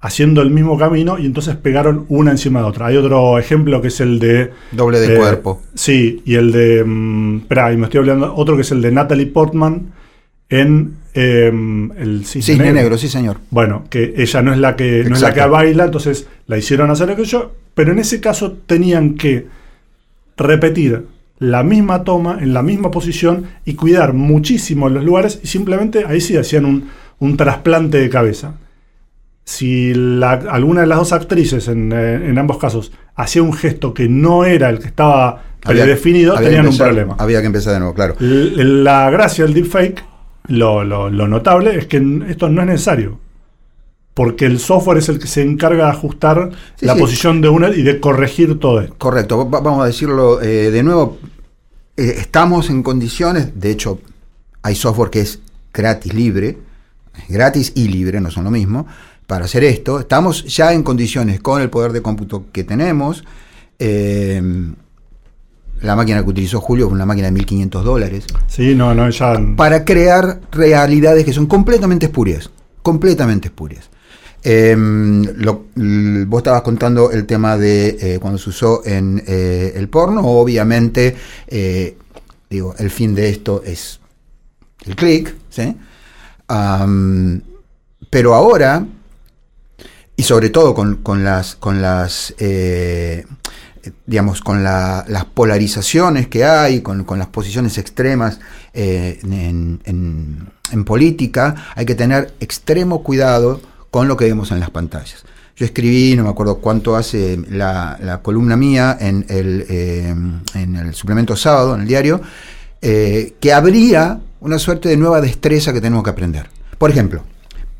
haciendo 0.00 0.40
el 0.40 0.50
mismo 0.50 0.78
camino, 0.78 1.18
y 1.18 1.26
entonces 1.26 1.56
pegaron 1.56 2.06
una 2.08 2.30
encima 2.30 2.60
de 2.60 2.66
otra. 2.66 2.86
Hay 2.86 2.96
otro 2.96 3.38
ejemplo 3.38 3.82
que 3.82 3.88
es 3.88 4.00
el 4.00 4.18
de... 4.18 4.50
Doble 4.72 4.98
de 4.98 5.14
eh, 5.14 5.18
cuerpo. 5.18 5.62
Sí, 5.74 6.22
y 6.24 6.36
el 6.36 6.52
de... 6.52 6.84
mm, 6.84 7.36
espera, 7.38 7.72
y 7.72 7.76
me 7.76 7.84
estoy 7.84 7.98
hablando... 7.98 8.34
Otro 8.34 8.56
que 8.56 8.62
es 8.62 8.70
el 8.72 8.80
de 8.80 8.92
Natalie 8.92 9.26
Portman 9.26 9.92
en 10.48 10.96
em, 11.14 11.92
el 11.92 12.24
Cisne, 12.24 12.42
Cisne 12.42 12.64
Negro. 12.64 12.74
negro, 12.74 12.98
sí 12.98 13.08
señor. 13.08 13.38
Bueno, 13.50 13.84
que 13.88 14.14
ella 14.16 14.42
no 14.42 14.52
es 14.52 14.58
la 14.58 14.74
que 14.74 15.04
no 15.04 15.14
es 15.14 15.22
la 15.22 15.32
que 15.32 15.44
baila, 15.46 15.84
entonces 15.84 16.26
la 16.46 16.58
hicieron 16.58 16.90
hacer 16.90 17.10
aquello, 17.10 17.52
pero 17.74 17.92
en 17.92 18.00
ese 18.00 18.20
caso 18.20 18.52
tenían 18.66 19.14
que 19.14 19.46
repetir 20.36 21.06
la 21.40 21.62
misma 21.64 22.04
toma, 22.04 22.38
en 22.40 22.54
la 22.54 22.62
misma 22.62 22.90
posición 22.92 23.46
y 23.64 23.74
cuidar 23.74 24.12
muchísimo 24.12 24.88
los 24.88 25.02
lugares 25.04 25.40
y 25.42 25.48
simplemente 25.48 26.04
ahí 26.06 26.20
sí 26.20 26.36
hacían 26.36 26.64
un, 26.66 26.88
un 27.18 27.36
trasplante 27.36 27.98
de 27.98 28.08
cabeza. 28.08 28.54
Si 29.44 29.92
la- 29.94 30.32
alguna 30.50 30.82
de 30.82 30.86
las 30.86 30.98
dos 30.98 31.12
actrices 31.12 31.66
en, 31.68 31.92
eh, 31.92 32.14
en 32.28 32.38
ambos 32.38 32.58
casos 32.58 32.92
hacía 33.16 33.42
un 33.42 33.52
gesto 33.52 33.92
que 33.94 34.08
no 34.08 34.44
era 34.44 34.68
el 34.68 34.78
que 34.78 34.86
estaba 34.86 35.42
predefinido, 35.60 36.36
había 36.36 36.48
tenían 36.50 36.66
un 36.66 36.72
problema. 36.86 37.16
Había 37.18 37.40
que 37.40 37.46
empezar 37.46 37.72
de 37.72 37.78
nuevo, 37.80 37.94
claro. 37.94 38.14
L- 38.20 38.64
La 38.84 39.10
gracia 39.10 39.44
del 39.44 39.54
deepfake, 39.54 40.04
lo, 40.48 40.84
lo- 40.84 41.10
lo 41.10 41.26
notable 41.26 41.76
es 41.76 41.86
que 41.86 41.96
esto 42.28 42.48
no 42.48 42.60
es 42.62 42.66
necesario. 42.68 43.18
Porque 44.14 44.44
el 44.46 44.58
software 44.58 44.98
es 44.98 45.08
el 45.08 45.18
que 45.18 45.26
se 45.28 45.42
encarga 45.42 45.84
de 45.86 45.90
ajustar 45.92 46.50
Sí, 46.76 46.84
la 46.86 46.94
sí. 46.94 47.00
posición 47.00 47.40
de 47.40 47.48
una 47.48 47.70
y 47.70 47.82
de 47.82 48.00
corregir 48.00 48.58
todo 48.58 48.80
esto. 48.80 48.94
Correcto, 48.98 49.48
va- 49.48 49.60
vamos 49.60 49.82
a 49.82 49.86
decirlo 49.86 50.40
eh, 50.42 50.70
de 50.70 50.82
nuevo. 50.82 51.18
eh, 51.96 52.14
estamos 52.18 52.70
en 52.70 52.82
condiciones, 52.82 53.58
de 53.60 53.70
hecho, 53.70 54.00
hay 54.62 54.74
software 54.74 55.10
que 55.10 55.20
es 55.20 55.38
gratis, 55.72 56.12
libre, 56.14 56.58
gratis 57.28 57.72
y 57.74 57.88
libre, 57.88 58.20
no 58.20 58.30
son 58.30 58.44
lo 58.44 58.50
mismo, 58.50 58.86
para 59.26 59.44
hacer 59.44 59.62
esto. 59.64 60.00
Estamos 60.00 60.44
ya 60.46 60.72
en 60.72 60.82
condiciones 60.82 61.40
con 61.40 61.60
el 61.62 61.70
poder 61.70 61.92
de 61.92 62.02
cómputo 62.02 62.46
que 62.52 62.64
tenemos. 62.64 63.22
eh, 63.78 64.42
la 65.82 65.96
máquina 65.96 66.22
que 66.22 66.28
utilizó 66.28 66.60
Julio 66.60 66.86
fue 66.88 66.94
una 66.94 67.06
máquina 67.06 67.28
de 67.28 67.32
1500 67.32 67.84
dólares. 67.84 68.26
Sí, 68.48 68.74
no, 68.74 68.94
no, 68.94 69.08
ya. 69.08 69.40
para 69.56 69.84
crear 69.86 70.40
realidades 70.52 71.24
que 71.24 71.32
son 71.32 71.46
completamente 71.46 72.04
espurias, 72.06 72.50
completamente 72.82 73.48
espurias. 73.48 73.88
L- 74.42 76.24
vos 76.26 76.38
estabas 76.38 76.62
contando 76.62 77.10
el 77.10 77.26
tema 77.26 77.56
de 77.56 77.88
eh, 78.00 78.18
cuando 78.20 78.38
se 78.38 78.50
usó 78.50 78.82
en 78.84 79.22
eh, 79.26 79.72
el 79.76 79.88
porno, 79.88 80.22
obviamente, 80.22 81.16
eh, 81.46 81.96
digo, 82.48 82.74
el 82.78 82.90
fin 82.90 83.14
de 83.14 83.28
esto 83.28 83.62
es 83.64 84.00
el 84.86 84.96
clic, 84.96 85.34
¿sí? 85.50 85.76
Pero 88.10 88.34
ahora, 88.34 88.84
y 90.16 90.22
sobre 90.22 90.50
todo 90.50 90.74
con, 90.74 90.96
con 90.96 91.22
las, 91.22 91.54
con 91.54 91.80
las 91.80 92.34
digamos, 94.06 94.40
con 94.42 94.62
la- 94.64 95.04
las 95.08 95.24
polarizaciones 95.26 96.28
que 96.28 96.44
hay, 96.44 96.80
con, 96.82 97.04
con 97.04 97.18
las 97.18 97.28
posiciones 97.28 97.78
extremas 97.78 98.40
en 98.74 100.50
política, 100.84 101.54
hay 101.76 101.86
que 101.86 101.94
tener 101.94 102.34
extremo 102.40 103.02
cuidado 103.02 103.60
con 103.90 104.08
lo 104.08 104.16
que 104.16 104.24
vemos 104.26 104.50
en 104.50 104.60
las 104.60 104.70
pantallas. 104.70 105.24
Yo 105.56 105.66
escribí, 105.66 106.16
no 106.16 106.24
me 106.24 106.30
acuerdo 106.30 106.58
cuánto 106.58 106.96
hace 106.96 107.38
la, 107.50 108.20
columna 108.22 108.56
mía 108.56 108.96
en 108.98 109.26
el, 109.28 109.66
eh, 109.68 110.14
en 110.54 110.76
el 110.76 110.94
suplemento 110.94 111.36
sábado, 111.36 111.74
en 111.74 111.82
el 111.82 111.86
diario, 111.86 112.20
eh, 112.80 113.34
que 113.40 113.52
habría 113.52 114.20
una 114.40 114.58
suerte 114.58 114.88
de 114.88 114.96
nueva 114.96 115.20
destreza 115.20 115.72
que 115.72 115.80
tenemos 115.80 116.02
que 116.02 116.10
aprender. 116.10 116.48
Por 116.78 116.90
ejemplo, 116.90 117.22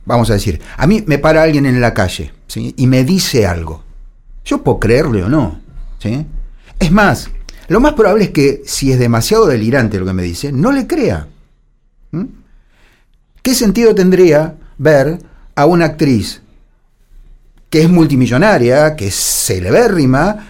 vamos 0.05 0.29
a 0.29 0.35
decir, 0.35 0.61
a 0.77 0.87
mí 0.87 1.03
me 1.07 1.19
para 1.19 1.43
alguien 1.43 1.65
en 1.65 1.81
la 1.81 1.95
calle 1.95 2.33
y 2.55 2.87
me 2.87 3.05
dice 3.05 3.47
algo. 3.47 3.83
Yo 4.45 4.63
puedo 4.63 4.79
creerle 4.79 5.23
o 5.23 5.29
no. 5.29 5.61
Es 6.79 6.93
más, 6.93 7.31
lo 7.69 7.81
más 7.81 7.95
probable 7.95 8.25
es 8.25 8.31
que 8.31 8.63
si 8.67 8.93
es 8.93 8.99
demasiado 8.99 9.47
delirante 9.47 9.99
lo 9.99 10.05
que 10.05 10.13
me 10.13 10.23
dice, 10.23 10.53
no 10.53 10.73
le 10.73 10.87
crea. 10.87 11.29
¿Mm? 12.11 12.25
¿Qué 13.43 13.55
sentido 13.55 13.95
tendría 13.95 14.57
ver 14.77 15.21
a 15.61 15.67
una 15.67 15.85
actriz 15.87 16.43
que 17.69 17.83
es 17.83 17.89
multimillonaria, 17.89 18.97
que 18.97 19.09
es 19.09 19.15
celebérrima, 19.15 20.47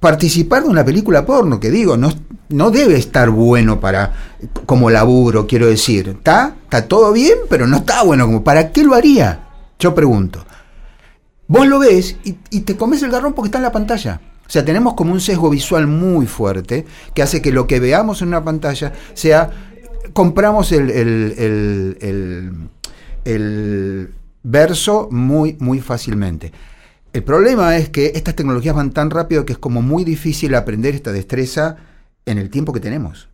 participar 0.00 0.62
de 0.62 0.68
una 0.68 0.84
película 0.84 1.26
porno? 1.26 1.60
Que 1.60 1.70
digo, 1.70 1.96
no, 1.96 2.12
no 2.48 2.70
debe 2.70 2.96
estar 2.96 3.30
bueno 3.30 3.80
para 3.80 4.12
como 4.66 4.90
laburo, 4.90 5.46
quiero 5.46 5.66
decir. 5.66 6.08
¿Está? 6.08 6.54
Está 6.64 6.86
todo 6.86 7.12
bien, 7.12 7.38
pero 7.48 7.66
no 7.66 7.78
está 7.78 8.02
bueno. 8.02 8.26
Como, 8.26 8.44
¿Para 8.44 8.72
qué 8.72 8.84
lo 8.84 8.94
haría? 8.94 9.40
Yo 9.78 9.94
pregunto. 9.94 10.44
Vos 11.46 11.66
lo 11.66 11.78
ves 11.78 12.16
y, 12.24 12.60
te 12.60 12.76
comes 12.76 13.02
el 13.02 13.10
garrón 13.10 13.34
porque 13.34 13.48
está 13.48 13.58
en 13.58 13.64
la 13.64 13.72
pantalla. 13.72 14.20
O 14.46 14.50
sea, 14.50 14.64
tenemos 14.64 14.94
como 14.94 15.12
un 15.12 15.20
sesgo 15.20 15.50
visual 15.50 15.86
muy 15.86 16.26
fuerte 16.26 16.86
que 17.14 17.22
hace 17.22 17.42
que 17.42 17.52
lo 17.52 17.66
que 17.66 17.80
veamos 17.80 18.22
en 18.22 18.28
una 18.28 18.44
pantalla 18.44 18.92
sea. 19.14 19.50
Compramos 20.12 20.70
el 20.70 20.92
verso 24.44 25.08
muy, 25.10 25.56
muy 25.58 25.80
fácilmente. 25.80 26.52
El 27.12 27.24
problema 27.24 27.76
es 27.76 27.88
que 27.88 28.12
estas 28.14 28.36
tecnologías 28.36 28.74
van 28.76 28.92
tan 28.92 29.10
rápido 29.10 29.44
que 29.44 29.54
es 29.54 29.58
como 29.58 29.82
muy 29.82 30.04
difícil 30.04 30.54
aprender 30.54 30.94
esta 30.94 31.10
destreza 31.12 31.76
en 32.26 32.38
el 32.38 32.50
tiempo 32.50 32.72
que 32.72 32.80
tenemos. 32.80 33.28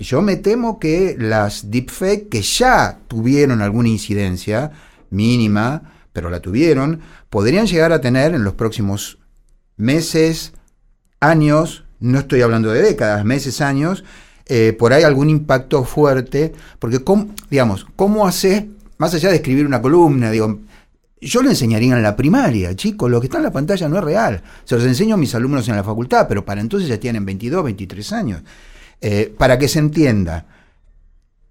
Yo 0.00 0.22
me 0.22 0.36
temo 0.36 0.78
que 0.78 1.14
las 1.18 1.70
deepfake 1.70 2.28
que 2.30 2.40
ya 2.42 2.98
tuvieron 3.06 3.60
alguna 3.60 3.90
incidencia 3.90 4.70
mínima, 5.10 5.92
pero 6.14 6.30
la 6.30 6.40
tuvieron, 6.40 7.00
podrían 7.28 7.66
llegar 7.66 7.92
a 7.92 8.00
tener 8.00 8.34
en 8.34 8.44
los 8.44 8.54
próximos 8.54 9.18
meses, 9.76 10.54
años, 11.20 11.84
no 12.00 12.18
estoy 12.18 12.40
hablando 12.40 12.70
de 12.72 12.82
décadas, 12.82 13.24
meses, 13.26 13.60
años, 13.60 14.04
eh, 14.46 14.74
por 14.78 14.92
ahí 14.94 15.02
algún 15.02 15.28
impacto 15.28 15.84
fuerte, 15.84 16.52
porque, 16.78 17.00
cómo- 17.04 17.28
digamos, 17.50 17.86
¿cómo 17.96 18.26
hacer, 18.26 18.68
más 18.98 19.14
allá 19.14 19.30
de 19.30 19.36
escribir 19.36 19.66
una 19.66 19.82
columna, 19.82 20.30
digo, 20.30 20.60
yo 21.20 21.42
lo 21.42 21.50
enseñaría 21.50 21.96
en 21.96 22.02
la 22.02 22.16
primaria, 22.16 22.74
chicos, 22.74 23.10
lo 23.10 23.20
que 23.20 23.26
está 23.26 23.38
en 23.38 23.44
la 23.44 23.52
pantalla 23.52 23.88
no 23.88 23.96
es 23.98 24.04
real. 24.04 24.42
Se 24.64 24.74
los 24.74 24.84
enseño 24.84 25.14
a 25.14 25.18
mis 25.18 25.34
alumnos 25.34 25.68
en 25.68 25.76
la 25.76 25.84
facultad, 25.84 26.26
pero 26.28 26.44
para 26.44 26.60
entonces 26.60 26.88
ya 26.88 26.98
tienen 26.98 27.24
22, 27.24 27.62
23 27.62 28.12
años. 28.12 28.42
Eh, 29.00 29.32
para 29.36 29.58
que 29.58 29.68
se 29.68 29.78
entienda, 29.78 30.46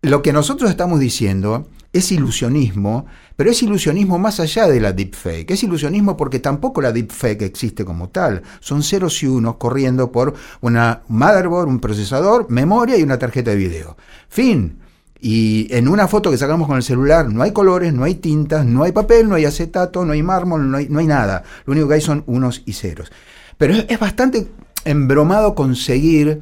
lo 0.01 0.21
que 0.21 0.33
nosotros 0.33 0.69
estamos 0.69 0.99
diciendo 0.99 1.69
es 1.93 2.11
ilusionismo, 2.11 3.05
pero 3.35 3.51
es 3.51 3.63
ilusionismo 3.63 4.17
más 4.19 4.39
allá 4.39 4.67
de 4.67 4.79
la 4.79 4.93
deepfake. 4.93 5.51
Es 5.51 5.63
ilusionismo 5.63 6.17
porque 6.17 6.39
tampoco 6.39 6.81
la 6.81 6.91
deepfake 6.91 7.43
existe 7.43 7.85
como 7.85 8.09
tal. 8.09 8.41
Son 8.59 8.83
ceros 8.83 9.21
y 9.23 9.27
unos 9.27 9.55
corriendo 9.55 10.11
por 10.11 10.33
una 10.61 11.01
motherboard, 11.07 11.67
un 11.67 11.79
procesador, 11.79 12.49
memoria 12.49 12.97
y 12.97 13.03
una 13.03 13.19
tarjeta 13.19 13.51
de 13.51 13.57
video. 13.57 13.97
Fin. 14.27 14.80
Y 15.23 15.67
en 15.69 15.87
una 15.87 16.07
foto 16.07 16.31
que 16.31 16.37
sacamos 16.37 16.67
con 16.67 16.77
el 16.77 16.83
celular 16.83 17.29
no 17.29 17.43
hay 17.43 17.51
colores, 17.51 17.93
no 17.93 18.03
hay 18.03 18.15
tintas, 18.15 18.65
no 18.65 18.83
hay 18.83 18.91
papel, 18.91 19.29
no 19.29 19.35
hay 19.35 19.45
acetato, 19.45 20.03
no 20.03 20.13
hay 20.13 20.23
mármol, 20.23 20.69
no 20.69 20.77
hay, 20.77 20.89
no 20.89 20.99
hay 20.99 21.05
nada. 21.05 21.43
Lo 21.65 21.73
único 21.73 21.87
que 21.87 21.93
hay 21.93 22.01
son 22.01 22.23
unos 22.25 22.63
y 22.65 22.73
ceros. 22.73 23.11
Pero 23.57 23.73
es, 23.73 23.85
es 23.87 23.99
bastante 23.99 24.47
embromado 24.83 25.53
conseguir 25.53 26.41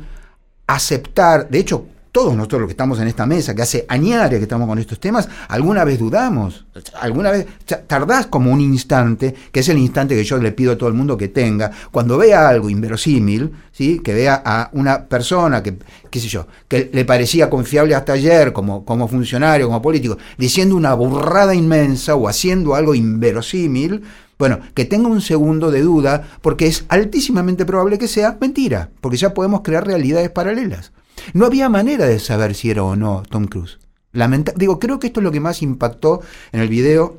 aceptar, 0.65 1.49
de 1.49 1.59
hecho, 1.59 1.85
todos 2.11 2.35
nosotros 2.35 2.61
los 2.61 2.67
que 2.67 2.73
estamos 2.73 2.99
en 2.99 3.07
esta 3.07 3.25
mesa, 3.25 3.53
que 3.53 3.61
hace 3.61 3.85
añares 3.87 4.39
que 4.39 4.43
estamos 4.43 4.67
con 4.67 4.79
estos 4.79 4.99
temas, 4.99 5.29
alguna 5.47 5.83
vez 5.83 5.99
dudamos, 5.99 6.65
alguna 6.99 7.31
vez 7.31 7.45
tardás 7.87 8.27
como 8.27 8.51
un 8.51 8.61
instante, 8.61 9.33
que 9.51 9.59
es 9.59 9.69
el 9.69 9.77
instante 9.77 10.15
que 10.15 10.23
yo 10.23 10.37
le 10.37 10.51
pido 10.51 10.73
a 10.73 10.77
todo 10.77 10.89
el 10.89 10.95
mundo 10.95 11.17
que 11.17 11.27
tenga, 11.27 11.71
cuando 11.91 12.17
vea 12.17 12.49
algo 12.49 12.69
inverosímil, 12.69 13.51
¿sí? 13.71 13.99
que 13.99 14.13
vea 14.13 14.41
a 14.43 14.69
una 14.73 15.05
persona 15.05 15.61
que, 15.61 15.77
qué 16.09 16.19
sé 16.19 16.27
yo, 16.27 16.47
que 16.67 16.89
le 16.91 17.05
parecía 17.05 17.49
confiable 17.49 17.95
hasta 17.95 18.13
ayer 18.13 18.53
como, 18.53 18.83
como 18.85 19.07
funcionario, 19.07 19.67
como 19.67 19.81
político, 19.81 20.17
diciendo 20.37 20.75
una 20.75 20.93
burrada 20.93 21.53
inmensa 21.53 22.15
o 22.15 22.27
haciendo 22.27 22.75
algo 22.75 22.95
inverosímil, 22.95 24.03
bueno, 24.39 24.59
que 24.73 24.85
tenga 24.85 25.09
un 25.09 25.19
segundo 25.19 25.69
de 25.69 25.81
duda, 25.81 26.25
porque 26.41 26.65
es 26.65 26.85
altísimamente 26.87 27.65
probable 27.65 27.99
que 27.99 28.07
sea 28.07 28.37
mentira, 28.39 28.89
porque 29.01 29.17
ya 29.17 29.33
podemos 29.33 29.61
crear 29.61 29.85
realidades 29.85 30.29
paralelas. 30.29 30.93
No 31.33 31.45
había 31.45 31.69
manera 31.69 32.05
de 32.05 32.19
saber 32.19 32.55
si 32.55 32.69
era 32.71 32.83
o 32.83 32.95
no 32.95 33.23
Tom 33.29 33.45
Cruise. 33.45 33.79
Lamenta- 34.13 34.53
digo, 34.55 34.79
creo 34.79 34.99
que 34.99 35.07
esto 35.07 35.19
es 35.19 35.23
lo 35.23 35.31
que 35.31 35.39
más 35.39 35.61
impactó 35.61 36.21
en 36.51 36.61
el 36.61 36.69
video. 36.69 37.17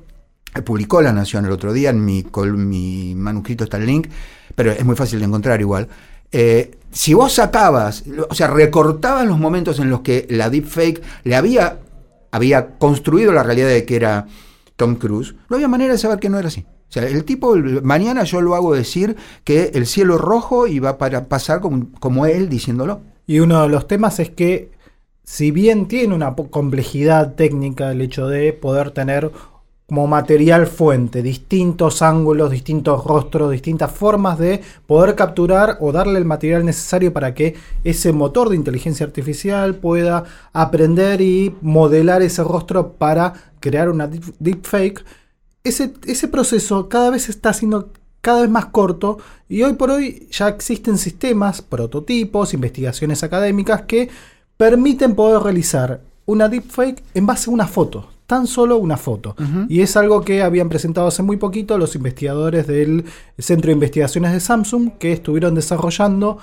Publicó 0.64 1.00
La 1.00 1.12
Nación 1.12 1.44
el 1.44 1.52
otro 1.52 1.72
día, 1.72 1.90
en 1.90 2.04
mi, 2.04 2.26
mi 2.56 3.14
manuscrito 3.14 3.62
está 3.64 3.76
el 3.76 3.86
link, 3.86 4.08
pero 4.56 4.72
es 4.72 4.84
muy 4.84 4.96
fácil 4.96 5.20
de 5.20 5.26
encontrar 5.26 5.60
igual. 5.60 5.86
Eh, 6.32 6.72
si 6.90 7.14
vos 7.14 7.34
sacabas, 7.34 8.02
o 8.28 8.34
sea, 8.34 8.48
recortabas 8.48 9.26
los 9.26 9.38
momentos 9.38 9.78
en 9.78 9.90
los 9.90 10.00
que 10.00 10.26
la 10.28 10.50
deepfake 10.50 11.00
le 11.22 11.36
había, 11.36 11.78
había 12.32 12.78
construido 12.78 13.32
la 13.32 13.44
realidad 13.44 13.68
de 13.68 13.84
que 13.84 13.94
era 13.94 14.26
Tom 14.74 14.96
Cruise, 14.96 15.36
no 15.48 15.54
había 15.56 15.68
manera 15.68 15.92
de 15.92 15.98
saber 15.98 16.18
que 16.18 16.28
no 16.28 16.38
era 16.38 16.48
así. 16.48 16.66
O 16.88 16.92
sea, 16.92 17.06
el 17.06 17.24
tipo, 17.24 17.54
mañana 17.84 18.24
yo 18.24 18.40
lo 18.40 18.56
hago 18.56 18.74
decir 18.74 19.14
que 19.44 19.70
el 19.74 19.86
cielo 19.86 20.18
rojo 20.18 20.64
va 20.84 20.98
para 20.98 21.28
pasar 21.28 21.60
como, 21.60 21.92
como 22.00 22.26
él 22.26 22.48
diciéndolo. 22.48 23.02
Y 23.30 23.38
uno 23.38 23.62
de 23.62 23.68
los 23.68 23.86
temas 23.86 24.18
es 24.18 24.28
que, 24.30 24.72
si 25.22 25.52
bien 25.52 25.86
tiene 25.86 26.16
una 26.16 26.34
complejidad 26.34 27.36
técnica 27.36 27.92
el 27.92 28.00
hecho 28.00 28.26
de 28.26 28.52
poder 28.52 28.90
tener 28.90 29.30
como 29.86 30.08
material 30.08 30.66
fuente 30.66 31.22
distintos 31.22 32.02
ángulos, 32.02 32.50
distintos 32.50 33.04
rostros, 33.04 33.52
distintas 33.52 33.92
formas 33.92 34.36
de 34.36 34.62
poder 34.84 35.14
capturar 35.14 35.76
o 35.78 35.92
darle 35.92 36.18
el 36.18 36.24
material 36.24 36.64
necesario 36.64 37.12
para 37.12 37.32
que 37.32 37.54
ese 37.84 38.12
motor 38.12 38.48
de 38.48 38.56
inteligencia 38.56 39.06
artificial 39.06 39.76
pueda 39.76 40.24
aprender 40.52 41.20
y 41.20 41.54
modelar 41.60 42.22
ese 42.22 42.42
rostro 42.42 42.94
para 42.94 43.32
crear 43.60 43.90
una 43.90 44.10
deep- 44.10 44.34
deepfake. 44.40 45.04
Ese 45.62 46.26
proceso 46.26 46.88
cada 46.88 47.10
vez 47.10 47.28
está 47.28 47.52
siendo 47.52 47.92
cada 48.20 48.42
vez 48.42 48.50
más 48.50 48.66
corto 48.66 49.18
y 49.48 49.62
hoy 49.62 49.74
por 49.74 49.90
hoy 49.90 50.28
ya 50.30 50.48
existen 50.48 50.98
sistemas, 50.98 51.62
prototipos, 51.62 52.54
investigaciones 52.54 53.22
académicas 53.22 53.82
que 53.82 54.08
permiten 54.56 55.14
poder 55.14 55.42
realizar 55.42 56.02
una 56.26 56.48
deepfake 56.48 57.02
en 57.14 57.26
base 57.26 57.50
a 57.50 57.54
una 57.54 57.66
foto, 57.66 58.08
tan 58.26 58.46
solo 58.46 58.76
una 58.76 58.96
foto. 58.96 59.34
Y 59.68 59.80
es 59.80 59.96
algo 59.96 60.20
que 60.22 60.42
habían 60.42 60.68
presentado 60.68 61.08
hace 61.08 61.22
muy 61.22 61.38
poquito 61.38 61.78
los 61.78 61.96
investigadores 61.96 62.66
del 62.66 63.04
Centro 63.38 63.68
de 63.68 63.72
Investigaciones 63.72 64.32
de 64.32 64.40
Samsung 64.40 64.92
que 64.98 65.12
estuvieron 65.12 65.54
desarrollando 65.54 66.38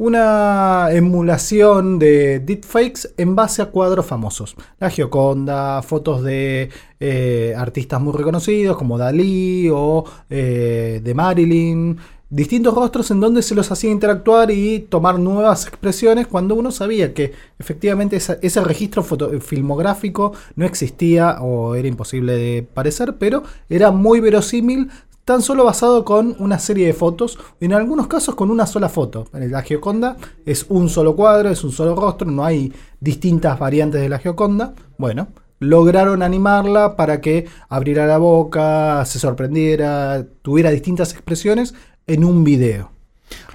una 0.00 0.88
emulación 0.92 1.98
de 1.98 2.40
deepfakes 2.40 3.12
en 3.18 3.36
base 3.36 3.60
a 3.60 3.66
cuadros 3.66 4.06
famosos. 4.06 4.56
La 4.78 4.88
Gioconda, 4.88 5.82
fotos 5.82 6.22
de 6.22 6.70
eh, 6.98 7.52
artistas 7.54 8.00
muy 8.00 8.14
reconocidos 8.14 8.78
como 8.78 8.96
Dalí 8.96 9.68
o 9.70 10.06
eh, 10.30 11.02
de 11.04 11.14
Marilyn, 11.14 11.98
distintos 12.30 12.72
rostros 12.72 13.10
en 13.10 13.20
donde 13.20 13.42
se 13.42 13.54
los 13.54 13.70
hacía 13.70 13.90
interactuar 13.90 14.50
y 14.50 14.78
tomar 14.78 15.18
nuevas 15.18 15.66
expresiones 15.66 16.28
cuando 16.28 16.54
uno 16.54 16.70
sabía 16.70 17.12
que 17.12 17.34
efectivamente 17.58 18.16
ese 18.16 18.60
registro 18.64 19.02
filmográfico 19.02 20.32
no 20.56 20.64
existía 20.64 21.42
o 21.42 21.74
era 21.74 21.88
imposible 21.88 22.32
de 22.36 22.62
parecer, 22.62 23.16
pero 23.18 23.42
era 23.68 23.90
muy 23.90 24.20
verosímil 24.20 24.88
tan 25.30 25.42
solo 25.42 25.64
basado 25.64 26.04
con 26.04 26.34
una 26.40 26.58
serie 26.58 26.88
de 26.88 26.92
fotos, 26.92 27.38
en 27.60 27.72
algunos 27.72 28.08
casos 28.08 28.34
con 28.34 28.50
una 28.50 28.66
sola 28.66 28.88
foto. 28.88 29.28
La 29.32 29.62
Geoconda 29.62 30.16
es 30.44 30.66
un 30.68 30.88
solo 30.88 31.14
cuadro, 31.14 31.50
es 31.50 31.62
un 31.62 31.70
solo 31.70 31.94
rostro, 31.94 32.28
no 32.28 32.44
hay 32.44 32.72
distintas 32.98 33.56
variantes 33.56 34.00
de 34.00 34.08
la 34.08 34.18
Geoconda. 34.18 34.74
Bueno, 34.98 35.28
lograron 35.60 36.24
animarla 36.24 36.96
para 36.96 37.20
que 37.20 37.46
abriera 37.68 38.08
la 38.08 38.18
boca, 38.18 39.04
se 39.06 39.20
sorprendiera, 39.20 40.26
tuviera 40.42 40.70
distintas 40.70 41.12
expresiones 41.12 41.74
en 42.08 42.24
un 42.24 42.42
video. 42.42 42.90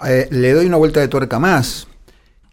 Eh, 0.07 0.29
le 0.31 0.53
doy 0.53 0.67
una 0.67 0.77
vuelta 0.77 1.01
de 1.01 1.09
tuerca 1.09 1.39
más. 1.39 1.89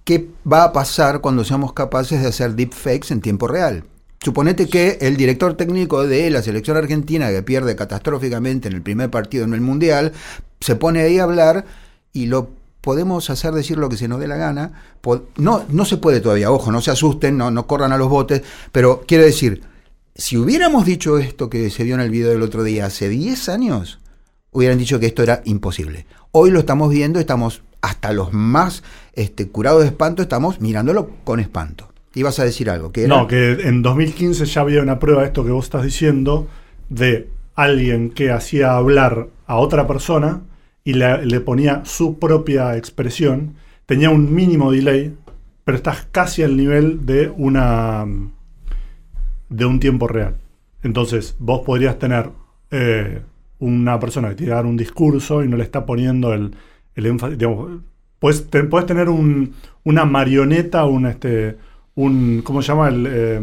¿Qué 0.03 0.31
va 0.53 0.65
a 0.65 0.73
pasar 0.73 1.21
cuando 1.21 1.45
seamos 1.45 1.75
capaces 1.75 2.21
de 2.21 2.27
hacer 2.27 2.57
deepfakes 2.57 3.13
en 3.13 3.21
tiempo 3.21 3.47
real? 3.47 3.85
Suponete 4.23 4.69
que 4.69 4.99
el 5.01 5.17
director 5.17 5.55
técnico 5.55 6.07
de 6.07 6.31
la 6.31 6.43
selección 6.43 6.77
argentina, 6.77 7.31
que 7.31 7.43
pierde 7.43 7.75
catastróficamente 7.75 8.69
en 8.69 8.75
el 8.75 8.83
primer 8.83 9.11
partido 9.11 9.45
en 9.45 9.53
el 9.53 9.61
Mundial, 9.61 10.13
se 10.61 10.77
pone 10.77 11.01
ahí 11.01 11.19
a 11.19 11.25
hablar 11.25 11.65
y 12.13 12.27
lo 12.27 12.51
podemos 12.83 13.31
hacer 13.31 13.53
decir 13.53 13.79
lo 13.79 13.89
que 13.89 13.97
se 13.97 14.07
nos 14.07 14.21
dé 14.21 14.29
la 14.29 14.37
gana. 14.37 14.81
No, 15.37 15.65
no 15.69 15.85
se 15.85 15.97
puede 15.97 16.21
todavía, 16.21 16.53
ojo, 16.53 16.71
no 16.71 16.81
se 16.81 16.93
asusten, 16.93 17.37
no, 17.37 17.51
no 17.51 17.67
corran 17.67 17.91
a 17.91 17.99
los 17.99 18.09
botes, 18.09 18.43
pero 18.71 19.03
quiero 19.09 19.25
decir, 19.25 19.63
si 20.15 20.37
hubiéramos 20.37 20.85
dicho 20.85 21.19
esto 21.19 21.51
que 21.51 21.69
se 21.71 21.83
vio 21.83 21.97
en 21.97 22.01
el 22.01 22.11
video 22.11 22.31
del 22.31 22.43
otro 22.43 22.63
día 22.63 22.87
hace 22.87 23.09
10 23.09 23.49
años, 23.49 23.99
hubieran 24.53 24.79
dicho 24.79 25.01
que 25.01 25.07
esto 25.07 25.25
era 25.25 25.43
imposible. 25.47 26.07
Hoy 26.31 26.53
lo 26.53 26.61
estamos 26.61 26.91
viendo, 26.91 27.19
estamos 27.19 27.63
hasta 27.81 28.13
los 28.13 28.33
más 28.33 28.85
este, 29.15 29.49
curados 29.49 29.81
de 29.83 29.89
espanto, 29.89 30.23
estamos 30.23 30.61
mirándolo 30.61 31.11
con 31.25 31.41
espanto. 31.41 31.92
Ibas 32.15 32.39
a 32.39 32.45
decir 32.45 32.69
algo. 32.71 32.93
que 32.93 33.07
No, 33.09 33.27
que 33.27 33.53
en 33.53 33.83
2015 33.83 34.45
ya 34.45 34.61
había 34.61 34.83
una 34.83 34.99
prueba 34.99 35.23
de 35.23 35.29
esto 35.29 35.45
que 35.45 35.51
vos 35.51 35.65
estás 35.65 35.83
diciendo, 35.83 36.49
de 36.89 37.29
alguien 37.55 38.11
que 38.11 38.31
hacía 38.31 38.75
hablar 38.75 39.29
a 39.47 39.57
otra 39.57 39.87
persona 39.87 40.43
y 40.85 40.95
le, 40.95 41.41
ponía 41.41 41.85
su 41.85 42.19
propia 42.19 42.77
expresión. 42.77 43.55
Tenía 43.87 44.11
un 44.11 44.35
mínimo 44.35 44.73
delay, 44.73 45.15
pero 45.65 45.77
estás 45.77 46.07
casi 46.11 46.43
al 46.43 46.57
nivel 46.57 47.07
de 47.07 47.33
una 47.37 48.05
de 49.49 49.65
un 49.67 49.81
tiempo 49.81 50.09
real. 50.09 50.37
Entonces, 50.83 51.37
vos 51.39 51.61
podrías 51.61 51.99
tener 51.99 52.31
eh, 52.71 53.21
una 53.59 54.01
persona 54.01 54.31
que 54.31 54.37
tiene 54.37 54.55
dar 54.55 54.67
un 54.67 54.77
discurso 54.77 55.45
y 55.45 55.49
no 55.49 55.57
le 55.57 55.63
está 55.63 55.87
poniendo 55.87 56.33
el, 56.33 56.55
el 56.95 57.07
énfasis. 57.07 57.39
puedes, 58.19 58.49
tener 58.87 59.09
una 59.09 60.05
marioneta, 60.05 60.85
un 60.85 61.07
este 61.07 61.57
un, 61.95 62.43
¿cómo 62.43 62.63
se 62.63 62.69
llama? 62.69 62.89
El, 62.89 63.07
eh, 63.09 63.41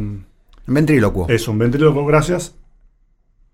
ventrílocuo. 0.67 1.27
Es 1.29 1.47
un 1.47 1.57
ventrílocuo, 1.57 2.05
gracias. 2.05 2.55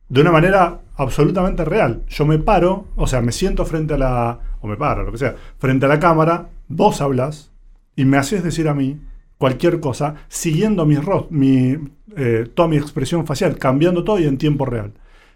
De 0.07 0.21
una 0.21 0.31
manera 0.31 0.81
absolutamente 0.95 1.65
real. 1.65 2.03
Yo 2.07 2.25
me 2.25 2.37
paro, 2.37 2.87
o 2.95 3.07
sea, 3.07 3.21
me 3.21 3.31
siento 3.31 3.65
frente 3.65 3.95
a 3.95 3.97
la, 3.97 4.39
o 4.61 4.67
me 4.67 4.77
paro, 4.77 5.03
lo 5.03 5.11
que 5.11 5.17
sea, 5.17 5.35
frente 5.57 5.85
a 5.85 5.89
la 5.89 5.99
cámara, 5.99 6.49
vos 6.67 7.01
hablas 7.01 7.51
y 7.95 8.05
me 8.05 8.17
haces 8.17 8.43
decir 8.43 8.67
a 8.67 8.73
mí 8.73 8.99
cualquier 9.37 9.79
cosa, 9.79 10.15
siguiendo 10.27 10.85
mi, 10.85 10.97
mi 11.29 11.77
eh, 12.15 12.49
toda 12.53 12.67
mi 12.67 12.77
expresión 12.77 13.25
facial, 13.25 13.57
cambiando 13.57 14.03
todo 14.03 14.19
y 14.19 14.25
en 14.25 14.37
tiempo 14.37 14.65
real. 14.65 14.93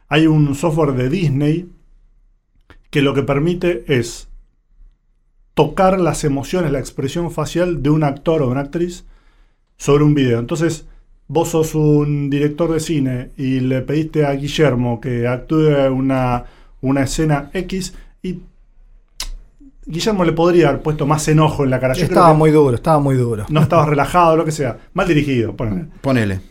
Hay 0.07 0.27
un 0.27 0.55
software 0.55 0.93
de 0.93 1.09
Disney 1.09 1.69
que 2.89 3.01
lo 3.01 3.13
que 3.13 3.23
permite 3.23 3.83
es 3.87 4.29
tocar 5.53 5.99
las 5.99 6.23
emociones, 6.23 6.71
la 6.71 6.79
expresión 6.79 7.31
facial 7.31 7.83
de 7.83 7.89
un 7.89 8.03
actor 8.03 8.41
o 8.41 8.49
una 8.49 8.61
actriz 8.61 9.05
sobre 9.79 10.03
un 10.03 10.13
video. 10.13 10.37
Entonces, 10.37 10.85
vos 11.27 11.49
sos 11.49 11.73
un 11.73 12.29
director 12.29 12.71
de 12.71 12.79
cine 12.79 13.31
y 13.37 13.61
le 13.61 13.81
pediste 13.81 14.25
a 14.25 14.33
Guillermo 14.33 14.99
que 15.01 15.25
actúe 15.25 15.91
una, 15.91 16.43
una 16.81 17.03
escena 17.03 17.49
X 17.53 17.95
y 18.21 18.41
Guillermo 19.85 20.23
le 20.23 20.33
podría 20.33 20.69
haber 20.69 20.81
puesto 20.83 21.07
más 21.07 21.27
enojo 21.29 21.63
en 21.63 21.71
la 21.71 21.79
cara. 21.79 21.93
estaba 21.93 22.33
muy 22.33 22.51
duro, 22.51 22.75
estaba 22.75 22.99
muy 22.99 23.15
duro. 23.15 23.45
No 23.49 23.61
estabas 23.61 23.89
relajado, 23.89 24.37
lo 24.37 24.45
que 24.45 24.51
sea. 24.51 24.77
Mal 24.93 25.07
dirigido, 25.07 25.55
ponele. 25.55 25.87
Ponele. 26.01 26.41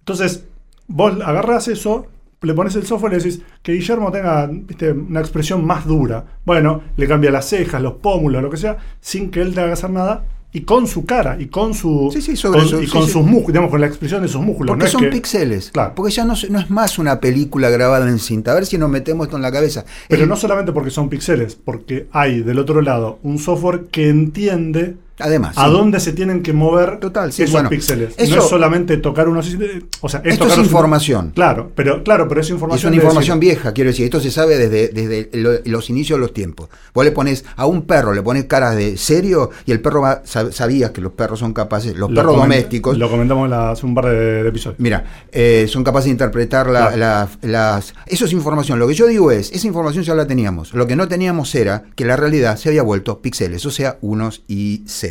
Entonces, 0.00 0.44
vos 0.88 1.14
agarrás 1.24 1.68
eso, 1.68 2.08
le 2.40 2.52
pones 2.52 2.74
el 2.74 2.84
software 2.86 3.12
y 3.12 3.16
le 3.16 3.22
decís 3.22 3.42
que 3.62 3.74
Guillermo 3.74 4.10
tenga 4.10 4.50
una 4.92 5.20
expresión 5.20 5.64
más 5.64 5.86
dura. 5.86 6.24
Bueno, 6.44 6.82
le 6.96 7.06
cambia 7.06 7.30
las 7.30 7.48
cejas, 7.48 7.80
los 7.80 7.94
pómulos, 7.94 8.42
lo 8.42 8.50
que 8.50 8.56
sea, 8.56 8.78
sin 9.00 9.30
que 9.30 9.40
él 9.40 9.54
tenga 9.54 9.68
que 9.68 9.74
hacer 9.74 9.90
nada 9.90 10.24
y 10.52 10.62
con 10.62 10.86
su 10.86 11.04
cara 11.04 11.36
y 11.38 11.46
con 11.46 11.74
su 11.74 12.10
sí, 12.12 12.20
sí, 12.20 12.36
sobre 12.36 12.62
y 12.62 12.86
con 12.88 13.06
sus 13.06 13.22
músculos, 13.22 13.48
digamos, 13.48 13.70
con 13.70 13.80
la 13.80 13.86
expresión 13.86 14.22
de 14.22 14.28
sus 14.28 14.40
músculos. 14.40 14.70
Porque 14.70 14.88
son 14.88 15.08
píxeles. 15.08 15.70
Claro. 15.70 15.92
Porque 15.94 16.12
ya 16.12 16.24
no, 16.24 16.34
no, 16.50 16.58
es 16.58 16.70
más 16.70 16.98
una 16.98 17.20
película 17.20 17.70
grabada 17.70 18.08
en 18.08 18.18
cinta. 18.18 18.52
A 18.52 18.54
ver 18.54 18.66
si 18.66 18.76
nos 18.76 18.90
metemos 18.90 19.26
esto 19.26 19.36
en 19.36 19.42
la 19.42 19.52
cabeza. 19.52 19.84
Pero 20.08 20.26
no 20.26 20.36
solamente 20.36 20.72
porque 20.72 20.90
son 20.90 21.08
píxeles, 21.08 21.54
porque 21.54 22.08
hay 22.12 22.42
del 22.42 22.58
otro 22.58 22.82
lado 22.82 23.18
un 23.22 23.38
software 23.38 23.86
que 23.90 24.08
entiende 24.08 24.96
Además, 25.20 25.56
a 25.56 25.68
dónde 25.68 26.00
se 26.00 26.12
tienen 26.12 26.42
que 26.42 26.52
mover 26.52 26.98
Total, 27.00 27.30
esos 27.30 27.62
píxeles. 27.68 28.16
no 28.18 28.24
es 28.24 28.48
solamente 28.48 28.96
tocar 28.96 29.28
unos. 29.28 29.56
O 30.00 30.08
sea, 30.08 30.20
esto 30.24 30.46
es 30.46 30.58
información. 30.58 31.32
Claro, 31.34 31.72
pero 31.74 32.02
claro, 32.02 32.28
pero 32.28 32.40
es 32.40 32.50
información. 32.50 32.92
Es 32.92 32.96
una 32.96 33.02
información 33.02 33.40
vieja, 33.40 33.72
quiero 33.72 33.90
decir. 33.90 34.04
Esto 34.04 34.20
se 34.20 34.30
sabe 34.30 34.56
desde, 34.56 34.88
desde 34.88 35.30
los 35.68 35.90
inicios 35.90 36.18
de 36.18 36.20
los 36.20 36.34
tiempos. 36.34 36.68
Vos 36.94 37.04
le 37.04 37.12
pones 37.12 37.44
a 37.56 37.66
un 37.66 37.82
perro, 37.82 38.12
le 38.12 38.22
pones 38.22 38.44
caras 38.44 38.76
de 38.76 38.96
serio 38.96 39.50
y 39.66 39.72
el 39.72 39.80
perro 39.80 40.02
va, 40.02 40.22
sabías 40.24 40.90
que 40.90 41.00
los 41.00 41.12
perros 41.12 41.38
son 41.38 41.52
capaces, 41.52 41.96
los 41.96 42.10
perros 42.10 42.36
domésticos. 42.36 42.98
Lo 42.98 43.10
comentamos 43.10 43.50
hace 43.52 43.86
un 43.86 43.94
par 43.94 44.06
de, 44.06 44.48
episodios. 44.48 44.78
Mira, 44.80 45.04
eh, 45.32 45.66
son 45.68 45.84
capaces 45.84 46.06
de 46.06 46.10
interpretar 46.12 46.68
las. 46.68 47.94
Eso 48.06 48.24
es 48.24 48.32
información. 48.32 48.78
Lo 48.78 48.88
que 48.88 48.94
yo 48.94 49.06
digo 49.06 49.30
es, 49.30 49.50
esa 49.52 49.66
información 49.66 50.04
ya 50.04 50.14
la 50.14 50.26
teníamos. 50.26 50.74
Lo 50.74 50.86
que 50.86 50.96
no 50.96 51.08
teníamos 51.08 51.54
era 51.54 51.84
que 51.94 52.04
la 52.04 52.16
realidad 52.16 52.56
se 52.56 52.68
había 52.68 52.82
vuelto 52.82 53.20
píxeles, 53.20 53.64
o 53.66 53.70
sea, 53.70 53.98
unos 54.00 54.42
y 54.48 54.82
ceros. 54.86 55.09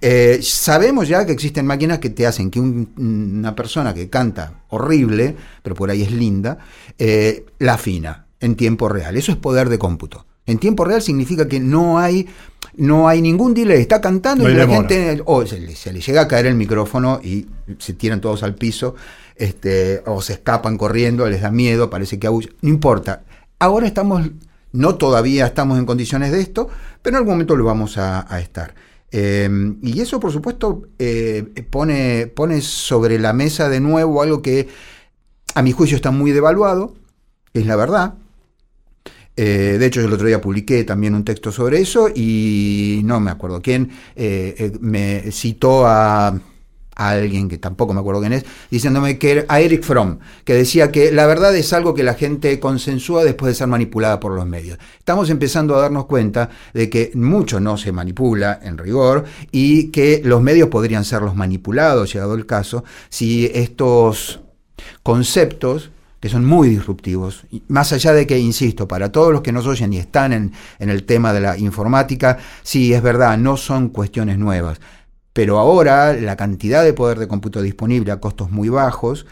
Eh, 0.00 0.40
sabemos 0.42 1.08
ya 1.08 1.24
que 1.24 1.32
existen 1.32 1.66
máquinas 1.66 1.98
que 1.98 2.10
te 2.10 2.26
hacen 2.26 2.50
que 2.50 2.60
una 2.60 3.54
persona 3.54 3.94
que 3.94 4.08
canta 4.08 4.64
horrible, 4.68 5.36
pero 5.62 5.74
por 5.74 5.90
ahí 5.90 6.02
es 6.02 6.10
linda, 6.10 6.58
eh, 6.98 7.46
la 7.58 7.74
afina 7.74 8.26
en 8.40 8.56
tiempo 8.56 8.88
real. 8.88 9.16
Eso 9.16 9.32
es 9.32 9.38
poder 9.38 9.68
de 9.68 9.78
cómputo. 9.78 10.26
En 10.46 10.58
tiempo 10.58 10.84
real 10.84 11.00
significa 11.00 11.48
que 11.48 11.58
no 11.58 11.98
hay, 11.98 12.28
no 12.76 13.08
hay 13.08 13.22
ningún 13.22 13.54
delay. 13.54 13.80
Está 13.80 14.00
cantando 14.00 14.48
y 14.48 14.54
la 14.54 14.66
gente 14.66 15.22
o 15.24 15.46
se, 15.46 15.58
le, 15.58 16.00
llega 16.00 16.22
a 16.22 16.28
caer 16.28 16.46
el 16.46 16.54
micrófono 16.54 17.20
y 17.22 17.46
se 17.78 17.94
tiran 17.94 18.20
todos 18.20 18.42
al 18.42 18.54
piso, 18.54 18.94
este, 19.36 20.02
o 20.06 20.20
se 20.20 20.34
escapan 20.34 20.76
corriendo, 20.76 21.28
les 21.28 21.40
da 21.40 21.50
miedo, 21.50 21.88
parece 21.88 22.18
que 22.18 22.26
aúlla. 22.26 22.50
No 22.60 22.68
importa. 22.68 23.22
Ahora 23.58 23.86
estamos, 23.86 24.30
no 24.72 24.96
todavía 24.96 25.46
estamos 25.46 25.78
en 25.78 25.86
condiciones 25.86 26.30
de 26.30 26.40
esto, 26.40 26.68
pero 27.00 27.16
en 27.16 27.18
algún 27.18 27.34
momento 27.34 27.56
lo 27.56 27.64
vamos 27.64 27.96
a 27.96 28.38
estar. 28.38 28.74
Em, 29.16 29.78
y 29.80 30.00
eso, 30.00 30.18
por 30.18 30.32
supuesto, 30.32 30.88
eh, 30.98 31.44
pone, 31.70 32.60
sobre 32.62 33.20
la 33.20 33.32
mesa 33.32 33.68
de 33.68 33.78
nuevo 33.78 34.20
algo 34.20 34.42
que 34.42 34.66
a 35.54 35.62
mi 35.62 35.70
juicio 35.70 35.94
está 35.94 36.10
muy 36.10 36.32
devaluado, 36.32 36.96
es 37.52 37.64
la 37.64 37.76
verdad. 37.76 38.14
Eh, 39.36 39.76
de 39.78 39.86
hecho, 39.86 40.00
yo 40.00 40.08
el 40.08 40.14
otro 40.14 40.26
día 40.26 40.40
publiqué 40.40 40.82
también 40.82 41.14
un 41.14 41.24
texto 41.24 41.52
sobre 41.52 41.80
eso 41.80 42.08
y 42.12 43.02
no 43.04 43.20
me 43.20 43.30
acuerdo 43.30 43.62
quién 43.62 43.88
eh, 44.16 44.72
me 44.80 45.30
citó 45.30 45.86
a 45.86 46.36
a 46.96 47.10
alguien 47.10 47.48
que 47.48 47.58
tampoco 47.58 47.94
me 47.94 48.00
acuerdo 48.00 48.20
quién 48.20 48.32
es, 48.32 48.44
diciéndome 48.70 49.18
que 49.18 49.44
a 49.48 49.60
Eric 49.60 49.82
Fromm, 49.82 50.18
que 50.44 50.54
decía 50.54 50.90
que 50.90 51.12
la 51.12 51.26
verdad 51.26 51.54
es 51.56 51.72
algo 51.72 51.94
que 51.94 52.02
la 52.02 52.14
gente 52.14 52.60
consensúa 52.60 53.24
después 53.24 53.52
de 53.52 53.54
ser 53.56 53.66
manipulada 53.66 54.20
por 54.20 54.32
los 54.32 54.46
medios. 54.46 54.78
Estamos 54.98 55.30
empezando 55.30 55.74
a 55.76 55.80
darnos 55.80 56.06
cuenta 56.06 56.50
de 56.72 56.90
que 56.90 57.12
mucho 57.14 57.60
no 57.60 57.76
se 57.76 57.92
manipula 57.92 58.60
en 58.62 58.78
rigor 58.78 59.24
y 59.50 59.88
que 59.88 60.22
los 60.24 60.42
medios 60.42 60.68
podrían 60.68 61.04
ser 61.04 61.22
los 61.22 61.34
manipulados, 61.34 62.12
llegado 62.12 62.34
el 62.34 62.46
caso, 62.46 62.84
si 63.08 63.50
estos 63.54 64.40
conceptos 65.02 65.90
que 66.24 66.30
son 66.30 66.46
muy 66.46 66.70
disruptivos. 66.70 67.44
Más 67.68 67.92
allá 67.92 68.14
de 68.14 68.26
que, 68.26 68.38
insisto, 68.38 68.88
para 68.88 69.12
todos 69.12 69.30
los 69.30 69.42
que 69.42 69.52
nos 69.52 69.66
oyen 69.66 69.92
y 69.92 69.98
están 69.98 70.32
en, 70.32 70.52
en 70.78 70.88
el 70.88 71.04
tema 71.04 71.34
de 71.34 71.40
la 71.40 71.58
informática, 71.58 72.38
sí, 72.62 72.94
es 72.94 73.02
verdad, 73.02 73.36
no 73.36 73.58
son 73.58 73.90
cuestiones 73.90 74.38
nuevas. 74.38 74.80
Pero 75.34 75.58
ahora 75.58 76.14
la 76.14 76.36
cantidad 76.36 76.82
de 76.82 76.94
poder 76.94 77.18
de 77.18 77.28
cómputo 77.28 77.60
disponible 77.60 78.12
a 78.12 78.20
costos 78.20 78.50
muy 78.50 78.70
bajos, 78.70 79.26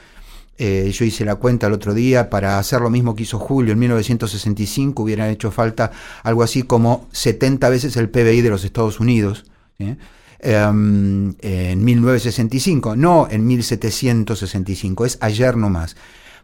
eh, 0.58 0.90
yo 0.92 1.04
hice 1.04 1.24
la 1.24 1.36
cuenta 1.36 1.68
el 1.68 1.72
otro 1.72 1.94
día, 1.94 2.28
para 2.28 2.58
hacer 2.58 2.80
lo 2.80 2.90
mismo 2.90 3.14
que 3.14 3.22
hizo 3.22 3.38
Julio 3.38 3.72
en 3.72 3.78
1965 3.78 5.02
hubiera 5.02 5.30
hecho 5.30 5.50
falta 5.50 5.90
algo 6.22 6.42
así 6.42 6.64
como 6.64 7.08
70 7.12 7.68
veces 7.70 7.96
el 7.96 8.10
PBI 8.10 8.42
de 8.42 8.50
los 8.50 8.64
Estados 8.64 9.00
Unidos. 9.00 9.44
Em, 9.78 11.34
en 11.40 11.84
1965, 11.84 12.96
no 12.96 13.28
en 13.30 13.46
1765, 13.46 15.06
es 15.06 15.18
ayer 15.20 15.56
nomás. 15.56 15.96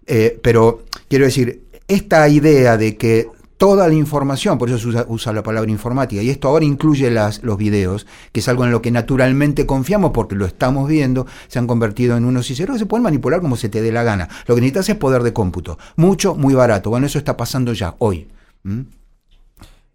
Eh, 0.07 0.39
pero 0.41 0.85
quiero 1.09 1.25
decir, 1.25 1.65
esta 1.89 2.29
idea 2.29 2.77
de 2.77 2.97
que 2.97 3.29
toda 3.59 3.89
la 3.89 3.95
información, 3.95 4.57
por 4.57 4.71
eso 4.71 4.79
se 4.79 5.05
usa, 5.09 5.33
la 5.33 5.43
palabra 5.43 5.71
informática, 5.71 6.23
y 6.23 6.31
esto 6.31 6.49
ahora 6.49 6.65
incluye 6.65 7.11
los 7.11 7.59
videos, 7.59 8.07
que 8.33 8.41
es 8.41 8.49
algo 8.49 8.65
en 8.65 8.71
lo 8.71 8.81
que 8.81 8.91
naturalmente 8.91 9.67
confiamos 9.67 10.13
porque 10.13 10.37
lo 10.37 10.47
estamos 10.47 10.89
viendo, 10.89 11.27
se 11.49 11.59
han 11.59 11.67
convertido 11.67 12.17
en 12.17 12.25
unos 12.25 12.51
y 12.51 12.55
ceros 12.55 12.77
que 12.77 12.79
se 12.79 12.87
pueden 12.87 13.03
manipular 13.03 13.41
como 13.41 13.57
se 13.57 13.69
te 13.69 13.83
dé 13.83 13.93
la 13.93 14.05
gana. 14.05 14.29
Lo 14.47 14.55
que 14.55 14.61
necesitas 14.61 14.89
es 14.89 14.95
poder 14.95 15.23
de 15.23 15.33
cómputo, 15.33 15.77
mucho, 15.97 16.37
muy 16.37 16.55
barato. 16.55 16.89
Bueno, 16.89 17.07
eso 17.07 17.19
está 17.19 17.37
pasando 17.37 17.73
ya, 17.73 17.97
hoy. 17.99 18.29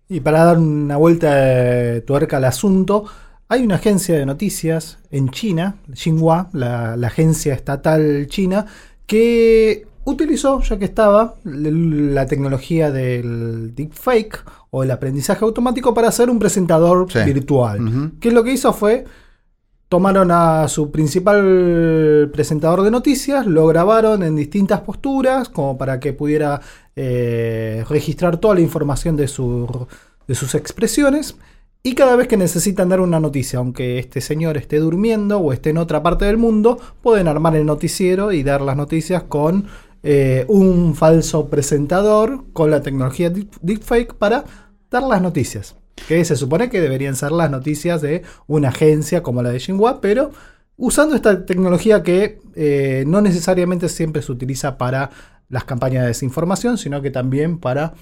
Y 0.10 0.20
para 0.20 0.44
dar 0.44 0.60
una 0.60 0.98
vuelta 0.98 1.34
de 1.34 2.02
tuerca 2.02 2.38
al 2.38 2.46
asunto, 2.46 3.06
hay 3.48 3.64
una 3.64 3.76
agencia 3.76 4.18
de 4.18 4.26
noticias 4.26 4.98
en 5.10 5.30
China, 5.30 5.78
Xinhua, 5.94 6.50
la 6.52 6.96
agencia 7.08 7.54
estatal 7.54 8.28
china, 8.28 8.66
que 9.08 9.88
utilizó, 10.06 10.62
ya 10.62 10.78
que 10.78 10.86
estaba, 10.86 11.36
la 11.44 12.26
tecnología 12.26 12.92
del 12.92 13.74
deepfake 13.76 14.44
o 14.72 14.84
el 14.84 14.92
aprendizaje 14.92 15.46
automático 15.46 15.94
para 15.94 16.10
hacer 16.10 16.30
un 16.30 16.40
presentador 16.40 17.12
Sí. 17.12 17.20
virtual. 17.26 17.82
Ujú. 17.88 18.20
Que 18.20 18.32
lo 18.32 18.44
que 18.44 18.54
hizo 18.54 18.74
fue 18.74 19.06
tomaron 19.90 20.32
a 20.32 20.68
su 20.70 20.90
principal 20.92 22.30
presentador 22.34 22.82
de 22.82 22.90
noticias, 22.92 23.46
lo 23.46 23.68
grabaron 23.68 24.24
en 24.24 24.36
distintas 24.36 24.82
posturas, 24.82 25.50
como 25.50 25.78
para 25.78 26.00
que 26.00 26.14
pudiera 26.14 26.62
eh, 26.96 27.84
registrar 27.90 28.38
toda 28.38 28.56
la 28.56 28.62
información 28.62 29.16
de, 29.16 29.28
su- 29.28 29.88
de 30.28 30.36
sus 30.36 30.56
expresiones. 30.56 31.36
Y 31.86 31.96
cada 31.96 32.16
vez 32.16 32.28
que 32.30 32.38
necesitan 32.38 32.88
dar 32.90 33.02
una 33.02 33.20
noticia, 33.20 33.60
aunque 33.60 34.00
este 34.00 34.22
señor 34.22 34.56
esté 34.58 34.80
durmiendo 34.80 35.38
o 35.40 35.52
esté 35.52 35.72
en 35.72 35.78
otra 35.80 36.02
parte 36.02 36.24
del 36.26 36.38
mundo, 36.38 36.80
pueden 37.02 37.28
armar 37.28 37.56
el 37.58 37.66
noticiero 37.66 38.32
y 38.32 38.42
dar 38.42 38.62
las 38.62 38.78
noticias 38.78 39.24
con 39.24 39.66
eh, 40.04 40.46
un 40.48 40.96
falso 40.96 41.50
presentador 41.50 42.46
con 42.54 42.70
la 42.70 42.82
tecnología 42.82 43.32
deep- 43.32 43.58
deepfake 43.62 44.14
para 44.14 44.44
dar 44.92 45.04
las 45.04 45.22
noticias. 45.22 45.76
Que 46.08 46.24
se 46.26 46.36
supone 46.36 46.70
que 46.70 46.82
deberían 46.82 47.16
ser 47.16 47.32
las 47.32 47.50
noticias 47.50 48.02
de 48.02 48.24
una 48.48 48.70
agencia 48.70 49.24
como 49.24 49.42
la 49.42 49.50
de 49.52 49.60
Xinhua, 49.60 50.02
pero 50.02 50.32
usando 50.76 51.16
esta 51.16 51.46
tecnología 51.46 52.04
que 52.04 52.40
eh, 52.56 53.04
no 53.08 53.22
necesariamente 53.22 53.88
siempre 53.90 54.22
se 54.22 54.32
utiliza 54.32 54.78
para 54.78 55.12
las 55.50 55.64
campañas 55.66 56.02
de 56.02 56.08
desinformación, 56.10 56.78
sino 56.78 57.02
que 57.02 57.12
también 57.12 57.60
para 57.60 57.94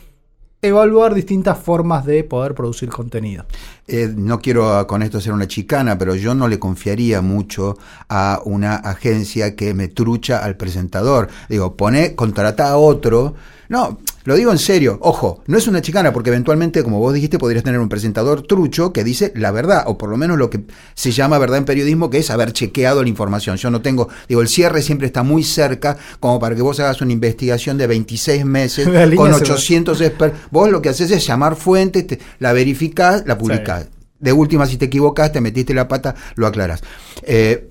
evaluar 0.62 1.14
distintas 1.16 1.58
formas 1.58 2.06
de 2.06 2.24
poder 2.24 2.54
producir 2.54 2.90
contenido. 2.90 3.46
Eh, 3.88 4.12
no 4.16 4.40
quiero 4.40 4.76
ah, 4.76 4.86
con 4.86 5.02
esto 5.02 5.20
ser 5.20 5.34
una 5.34 5.48
chicana, 5.48 5.98
pero 5.98 6.16
yo 6.16 6.36
no 6.36 6.48
le 6.48 6.60
confiaría 6.60 7.22
mucho 7.22 7.78
a 8.10 8.42
una 8.46 8.76
agencia 8.76 9.56
que 9.56 9.74
me 9.74 9.88
trucha 9.88 10.44
al 10.44 10.56
presentador. 10.56 11.30
Digo, 11.50 11.76
pone, 11.76 12.16
contrata 12.16 12.70
a 12.70 12.78
otro. 12.78 13.34
No, 13.70 13.98
lo 14.24 14.36
digo 14.36 14.52
en 14.52 14.58
serio. 14.58 14.98
Ojo, 15.02 15.42
no 15.48 15.58
es 15.58 15.68
una 15.68 15.82
chicana 15.82 16.14
porque 16.14 16.30
eventualmente, 16.30 16.84
como 16.84 17.00
vos 17.00 17.14
dijiste, 17.14 17.38
podrías 17.40 17.64
tener 17.64 17.80
un 17.80 17.90
presentador 17.90 18.42
trucho 18.44 18.94
que 18.94 19.04
dice 19.04 19.32
la 19.36 19.52
verdad, 19.52 19.84
o 19.88 19.98
por 19.98 20.10
lo 20.10 20.18
menos 20.18 20.38
lo 20.38 20.50
que 20.50 20.62
se 20.94 21.12
llama 21.12 21.38
verdad 21.40 21.58
en 21.58 21.66
periodismo, 21.66 22.10
que 22.10 22.20
es 22.20 22.30
haber 22.30 22.52
chequeado 22.54 23.04
la 23.04 23.10
información. 23.10 23.58
Yo 23.58 23.72
no 23.72 23.82
tengo, 23.82 24.10
digo, 24.28 24.42
el 24.42 24.48
cierre 24.48 24.82
siempre 24.82 25.08
está 25.08 25.24
muy 25.24 25.44
cerca 25.44 25.98
como 26.20 26.40
para 26.40 26.56
que 26.56 26.62
vos 26.62 26.80
hagas 26.80 27.02
una 27.02 27.12
investigación 27.14 27.78
de 27.78 27.88
26 27.88 28.46
meses 28.46 28.88
con 29.18 29.28
se 29.34 29.40
va. 29.46 29.54
800 29.54 30.02
expertos. 30.02 30.40
Vos 30.52 30.70
lo 30.72 30.82
que 30.82 30.90
haces 30.90 31.10
es 31.12 31.26
llamar 31.26 31.56
fuentes, 31.56 32.06
te- 32.08 32.20
la 32.40 32.54
verificás, 32.54 33.24
la 33.26 33.38
publicás. 33.38 33.88
De 34.20 34.32
última, 34.34 34.68
si 34.68 34.78
te 34.78 34.86
equivocás, 34.86 35.32
te 35.32 35.42
metiste 35.42 35.74
la 35.74 35.88
pata, 35.88 36.14
lo 36.36 36.46
aclarás. 36.46 36.82
Eh, 37.24 37.70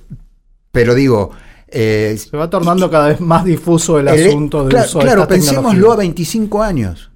pero 0.73 0.95
digo, 0.95 1.31
eh, 1.73 2.17
Se 2.19 2.37
va 2.37 2.49
tornando 2.51 2.91
cada 2.91 3.09
vez 3.09 3.21
más 3.21 3.45
difuso 3.45 3.99
el, 3.99 4.09
el- 4.09 4.29
asunto 4.29 4.61
del 4.63 4.71
claro, 4.71 4.87
uso 4.89 4.99
de 4.99 5.05
claro, 5.05 5.23
esta 5.23 5.35
pensémoslo 5.35 5.69
a 5.69 5.71
tecnología. 5.73 5.97
25 5.99 6.63
años. 6.63 7.07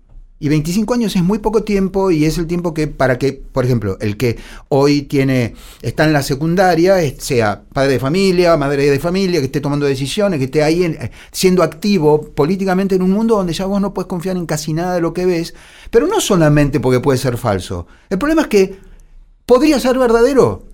Y 0.40 0.48
25 0.48 0.92
años 0.92 1.16
es 1.16 1.22
muy 1.22 1.38
poco 1.38 1.62
tiempo 1.62 2.10
y 2.10 2.26
es 2.26 2.36
el 2.36 2.46
tiempo 2.46 2.74
que 2.74 2.86
para 2.86 3.18
que, 3.18 3.32
por 3.32 3.64
ejemplo, 3.64 3.96
el 4.00 4.18
que 4.18 4.36
hoy 4.68 5.02
tiene 5.02 5.54
está 5.80 6.04
en 6.04 6.12
la 6.12 6.22
secundaria, 6.22 6.96
sea 7.18 7.62
padre 7.72 7.92
de 7.92 7.98
familia, 8.00 8.56
madre 8.58 8.90
de 8.90 8.98
familia, 8.98 9.38
que 9.40 9.46
esté 9.46 9.60
tomando 9.62 9.86
decisiones, 9.86 10.38
que 10.38 10.46
esté 10.46 10.62
ahí 10.62 10.82
en- 10.84 10.94
eh, 11.00 11.10
siendo 11.32 11.62
activo 11.62 12.20
políticamente 12.34 12.94
en 12.96 13.02
un 13.02 13.12
mundo 13.12 13.36
donde 13.36 13.54
ya 13.54 13.64
vos 13.64 13.80
no 13.80 13.94
puedes 13.94 14.08
confiar 14.08 14.36
en 14.36 14.44
casi 14.44 14.74
nada 14.74 14.96
de 14.96 15.00
lo 15.00 15.14
que 15.14 15.24
ves, 15.24 15.54
pero 15.90 16.06
no 16.08 16.20
solamente 16.20 16.78
porque 16.78 17.00
puede 17.00 17.16
ser 17.18 17.38
falso. 17.38 17.86
El 18.10 18.18
problema 18.18 18.42
es 18.42 18.48
que 18.48 18.76
podría 19.46 19.80
ser 19.80 19.98
verdadero. 19.98 20.64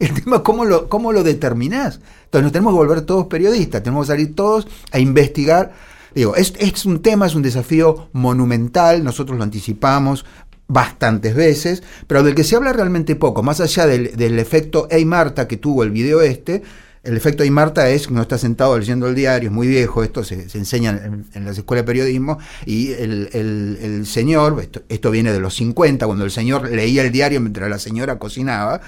El 0.00 0.14
tema 0.24 0.42
cómo 0.42 0.64
lo, 0.64 0.88
cómo 0.88 1.12
lo 1.12 1.22
determinás. 1.22 2.00
Entonces 2.24 2.42
nos 2.42 2.52
tenemos 2.52 2.72
que 2.72 2.78
volver 2.78 3.02
todos 3.02 3.26
periodistas, 3.26 3.82
tenemos 3.82 4.06
que 4.06 4.12
salir 4.12 4.34
todos 4.34 4.66
a 4.90 4.98
investigar. 4.98 5.72
Digo, 6.14 6.34
es, 6.34 6.54
es 6.58 6.86
un 6.86 7.02
tema, 7.02 7.26
es 7.26 7.36
un 7.36 7.42
desafío 7.42 8.08
monumental, 8.12 9.04
nosotros 9.04 9.38
lo 9.38 9.44
anticipamos 9.44 10.24
bastantes 10.66 11.34
veces, 11.34 11.82
pero 12.06 12.22
del 12.22 12.34
que 12.34 12.44
se 12.44 12.56
habla 12.56 12.72
realmente 12.72 13.16
poco, 13.16 13.42
más 13.42 13.60
allá 13.60 13.86
del, 13.86 14.16
del 14.16 14.38
efecto 14.38 14.88
Hey 14.90 15.04
Marta 15.04 15.46
que 15.46 15.56
tuvo 15.56 15.82
el 15.82 15.90
video 15.90 16.20
este, 16.20 16.62
el 17.02 17.16
efecto 17.16 17.42
Hey 17.42 17.50
Marta 17.50 17.88
es 17.88 18.08
uno 18.08 18.22
está 18.22 18.36
sentado 18.36 18.78
leyendo 18.78 19.08
el 19.08 19.14
diario, 19.14 19.48
es 19.48 19.54
muy 19.54 19.66
viejo, 19.68 20.02
esto 20.02 20.22
se, 20.22 20.48
se 20.48 20.58
enseña 20.58 20.90
en, 21.34 21.44
las 21.46 21.56
escuelas 21.56 21.84
de 21.84 21.86
periodismo, 21.86 22.38
y 22.66 22.92
el, 22.92 23.28
el- 23.32 24.06
señor, 24.06 24.58
esto, 24.60 24.82
esto 24.88 25.10
viene 25.10 25.32
de 25.32 25.40
los 25.40 25.54
50, 25.54 26.06
cuando 26.06 26.24
el 26.24 26.30
señor 26.30 26.70
leía 26.70 27.02
el 27.02 27.12
diario 27.12 27.40
mientras 27.40 27.70
la 27.70 27.78
señora 27.78 28.18
cocinaba, 28.18 28.80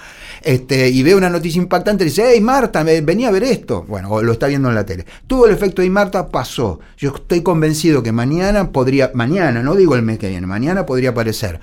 este, 0.42 0.88
y 0.90 1.02
ve 1.02 1.14
una 1.14 1.30
noticia 1.30 1.60
impactante 1.60 2.04
y 2.04 2.08
dice, 2.08 2.24
hey 2.34 2.40
Marta, 2.40 2.84
me- 2.84 3.00
venía 3.00 3.28
a 3.28 3.30
ver 3.32 3.44
esto. 3.44 3.84
Bueno, 3.88 4.10
o 4.10 4.22
lo 4.22 4.32
está 4.32 4.46
viendo 4.46 4.68
en 4.68 4.74
la 4.74 4.84
tele. 4.84 5.06
Tuvo 5.26 5.46
el 5.46 5.52
efecto 5.52 5.82
Hey 5.82 5.90
Marta, 5.90 6.28
pasó. 6.28 6.80
Yo 6.98 7.14
estoy 7.14 7.42
convencido 7.42 8.02
que 8.02 8.12
mañana 8.12 8.70
podría, 8.72 9.10
mañana, 9.14 9.62
no 9.62 9.74
digo 9.74 9.94
el 9.96 10.02
mes 10.02 10.18
que 10.18 10.28
viene, 10.28 10.46
mañana 10.46 10.84
podría 10.86 11.10
aparecer 11.10 11.60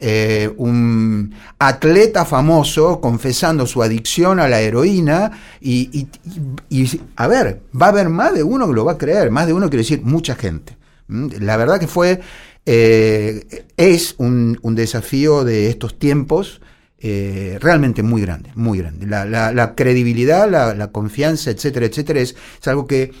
eh, 0.00 0.50
un 0.56 1.34
atleta 1.58 2.24
famoso 2.24 3.00
confesando 3.00 3.66
su 3.66 3.82
adicción 3.82 4.40
a 4.40 4.48
la 4.48 4.60
heroína 4.60 5.30
y, 5.60 5.85
y- 5.92 7.00
a 7.16 7.26
ver, 7.28 7.62
va 7.80 7.86
a 7.86 7.88
haber 7.90 8.08
más 8.08 8.34
de 8.34 8.42
uno 8.42 8.66
que 8.66 8.74
lo 8.74 8.84
va 8.84 8.92
a 8.92 8.98
creer, 8.98 9.30
más 9.30 9.46
de 9.46 9.52
uno 9.52 9.68
quiere 9.68 9.82
decir 9.82 10.02
mucha 10.02 10.34
gente. 10.34 10.76
¿Mm? 11.08 11.28
La 11.40 11.56
verdad 11.56 11.78
que 11.80 11.86
fue, 11.86 12.20
eh, 12.64 13.64
es 13.76 14.14
un, 14.18 14.58
desafío 14.74 15.44
de 15.44 15.68
estos 15.68 15.98
tiempos 15.98 16.60
eh, 16.98 17.58
realmente 17.60 18.02
muy 18.02 18.22
grande, 18.22 18.50
muy 18.54 18.78
grande. 18.78 19.06
La, 19.06 19.74
credibilidad, 19.76 20.50
la, 20.50 20.74
la 20.74 20.90
confianza, 20.90 21.50
etcétera, 21.50 21.86
etcétera, 21.86 22.20
es, 22.20 22.36
es 22.60 22.68
algo 22.68 22.86
que, 22.86 23.12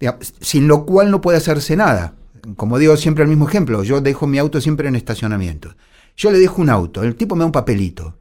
digamos, 0.00 0.34
sin 0.40 0.68
lo 0.68 0.86
cual 0.86 1.10
no 1.10 1.20
puede 1.20 1.38
hacerse 1.38 1.76
nada. 1.76 2.14
Como 2.56 2.78
digo 2.78 2.96
siempre 2.96 3.24
el 3.24 3.30
mismo 3.30 3.48
ejemplo, 3.48 3.82
yo 3.84 4.00
dejo 4.00 4.26
mi 4.26 4.38
auto 4.38 4.60
siempre 4.60 4.88
en 4.88 4.96
estacionamiento. 4.96 5.74
Yo 6.16 6.30
le 6.30 6.38
dejo 6.38 6.62
un 6.62 6.70
auto, 6.70 7.02
el 7.02 7.16
tipo 7.16 7.34
me 7.34 7.40
da 7.40 7.46
un 7.46 7.52
papelito. 7.52 8.16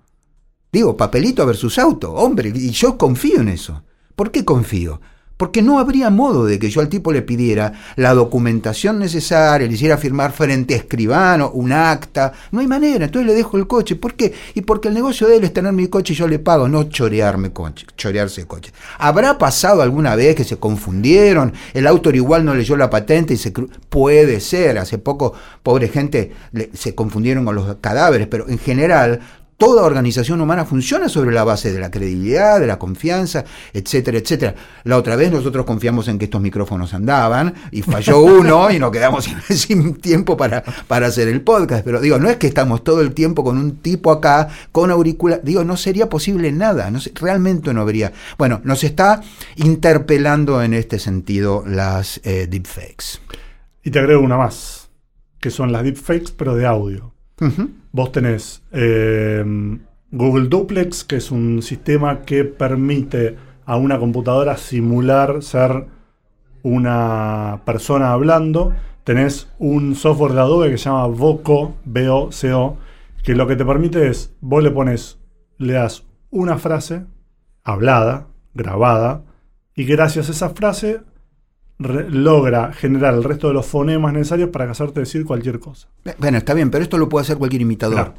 Digo, 0.72 0.98
papelito 0.98 1.46
versus 1.46 1.78
auto, 1.78 2.14
hombre, 2.14 2.52
y 2.54 2.72
yo 2.72 2.98
confío 2.98 3.42
en 3.42 3.50
eso. 3.50 3.84
¿Por 4.16 4.32
qué 4.32 4.46
confío? 4.46 5.02
Porque 5.36 5.64
no 5.64 5.80
habría 5.80 6.10
modo 6.12 6.46
de 6.46 6.60
que 6.60 6.70
yo 6.70 6.80
al 6.80 6.90
tipo 6.90 7.12
le 7.12 7.24
pidiera 7.24 7.74
la 7.96 8.14
documentación 8.14 9.00
necesaria, 9.00 9.68
le 9.68 9.74
hiciera 9.74 9.98
firmar 9.98 10.32
frente 10.32 10.76
a 10.76 10.78
escribano 10.78 11.50
un 11.50 11.72
acta. 11.72 12.32
No 12.52 12.60
hay 12.60 12.68
manera, 12.68 13.06
entonces 13.06 13.28
le 13.28 13.34
dejo 13.34 13.58
el 13.58 13.66
coche. 13.66 13.96
¿Por 13.96 14.14
qué? 14.14 14.32
Y 14.54 14.62
porque 14.62 14.90
el 14.90 14.94
negocio 14.94 15.28
de 15.28 15.38
él 15.38 15.44
es 15.44 15.52
tener 15.52 15.74
mi 15.74 15.88
coche 15.88 16.14
y 16.14 16.16
yo 16.16 16.28
le 16.28 16.38
pago, 16.38 16.70
no 16.70 16.84
chorearme 16.84 17.52
coche, 17.52 17.88
chorearse 17.98 18.46
coche. 18.46 18.72
¿Habrá 19.00 19.40
pasado 19.40 19.82
alguna 19.82 20.16
vez 20.16 20.36
que 20.36 20.44
se 20.44 20.58
confundieron? 20.58 21.52
El 21.74 21.88
auto 21.88 22.12
igual 22.12 22.46
no 22.46 22.54
leyó 22.54 22.78
la 22.78 22.92
patente 22.92 23.34
y 23.34 23.38
se 23.38 23.52
puede 23.52 24.40
ser. 24.40 24.78
Hace 24.78 25.00
poco, 25.00 25.34
pobre 25.64 25.90
gente, 25.90 26.32
se 26.74 26.94
confundieron 26.94 27.44
con 27.44 27.56
los 27.56 27.76
cadáveres, 27.82 28.28
pero 28.28 28.48
en 28.48 28.60
general 28.60 29.20
toda 29.58 29.84
organización 29.84 30.42
humana 30.42 30.66
funciona 30.66 31.10
sobre 31.10 31.32
la 31.32 31.44
base 31.44 31.72
de 31.72 31.80
la 31.80 31.92
credibilidad, 31.92 32.60
de 32.60 32.68
la 32.68 32.80
confianza, 32.80 33.46
etcétera, 33.74 34.18
etcétera. 34.18 34.56
La 34.84 34.98
otra 34.98 35.16
vez 35.16 35.32
nosotros 35.32 35.66
confiamos 35.66 36.08
en 36.08 36.18
que 36.18 36.26
estos 36.26 36.42
micrófonos 36.42 36.94
andaban 36.94 37.54
y 37.72 37.82
falló 37.82 38.22
uno 38.24 38.72
y 38.72 38.80
nos 38.80 38.92
quedamos 38.92 39.30
sin, 39.50 39.96
tiempo 39.96 40.38
para, 40.38 40.64
para 40.88 41.08
hacer 41.08 41.28
el 41.28 41.42
podcast. 41.42 41.84
Pero 41.84 42.02
digo, 42.02 42.20
no 42.20 42.30
es 42.30 42.38
que 42.38 42.48
estamos 42.48 42.84
todo 42.84 43.02
el 43.02 43.14
tiempo 43.14 43.44
con 43.44 43.58
un 43.58 43.78
tipo 43.78 44.12
acá, 44.12 44.50
con 44.72 44.92
auricular. 44.92 45.42
Digo, 45.44 45.64
no 45.64 45.78
sería 45.78 46.10
posible 46.10 46.52
nada. 46.52 46.92
No 46.92 47.00
realmente 47.16 47.74
no 47.74 47.82
habría. 47.82 48.14
Bueno, 48.38 48.62
nos 48.64 48.84
está 48.84 49.22
interpelando 49.56 50.62
en 50.62 50.74
este 50.74 51.00
sentido 51.00 51.64
las 51.66 52.20
eh, 52.24 52.48
deepfakes. 52.50 53.20
Y 53.84 53.92
te 53.92 54.00
agrego 54.00 54.22
una 54.22 54.38
más, 54.38 54.90
que 55.40 55.52
son 55.52 55.72
las 55.72 55.84
deepfakes, 55.84 56.32
pero 56.38 56.56
de 56.56 56.66
audio. 56.66 57.14
Vos 57.96 58.12
tenés 58.12 58.64
eh, 58.72 59.46
Google 60.10 60.48
Duplex, 60.48 61.04
que 61.04 61.18
es 61.18 61.30
un 61.30 61.62
sistema 61.62 62.22
que 62.22 62.44
permite 62.44 63.38
a 63.66 63.78
una 63.78 64.00
computadora 64.00 64.58
simular 64.58 65.44
ser 65.44 65.86
una 66.64 67.62
persona 67.66 68.12
hablando. 68.12 68.74
Tenés 69.04 69.48
un 69.60 69.94
software 69.94 70.34
de 70.34 70.40
Adobe 70.40 70.72
que 70.72 70.80
se 70.80 70.86
llama 70.86 71.06
Voco, 71.06 71.76
B-O-C-O, 71.86 72.78
que 73.24 73.36
lo 73.36 73.46
que 73.46 73.56
te 73.56 73.64
permite 73.64 74.08
es, 74.08 74.34
vos 74.42 74.64
le 74.64 74.72
pones, 74.72 75.20
le 75.60 75.74
das 75.74 76.04
una 76.32 76.58
frase 76.58 77.06
hablada, 77.64 78.26
grabada, 78.56 79.22
y 79.76 79.86
gracias 79.86 80.30
a 80.30 80.32
esa 80.32 80.50
frase 80.50 81.02
logra 81.80 82.72
generar 82.74 83.14
el 83.14 83.24
resto 83.24 83.48
de 83.48 83.54
los 83.54 83.66
fonemas 83.66 84.14
necesarios 84.14 84.50
para 84.50 84.70
hacerte 84.72 85.02
decir 85.02 85.26
cualquier 85.26 85.60
cosa. 85.60 85.88
Bueno, 86.18 86.38
está 86.38 86.54
bien, 86.54 86.70
pero 86.72 86.84
esto 86.84 86.98
lo 86.98 87.10
puede 87.10 87.24
hacer 87.24 87.38
cualquier 87.38 87.62
imitador. 87.64 87.96
Claro. 87.96 88.14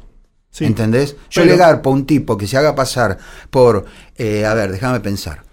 Sí. 0.51 0.65
¿Entendés? 0.65 1.17
Yo 1.29 1.41
Pero- 1.41 1.53
le 1.53 1.57
garpo 1.57 1.89
a 1.89 1.93
un 1.93 2.05
tipo 2.05 2.37
que 2.37 2.47
se 2.47 2.57
haga 2.57 2.75
pasar 2.75 3.17
por, 3.49 3.85
eh, 4.15 4.45
a 4.45 4.53
ver, 4.53 4.71
déjame 4.71 4.99
pensar. 5.01 5.43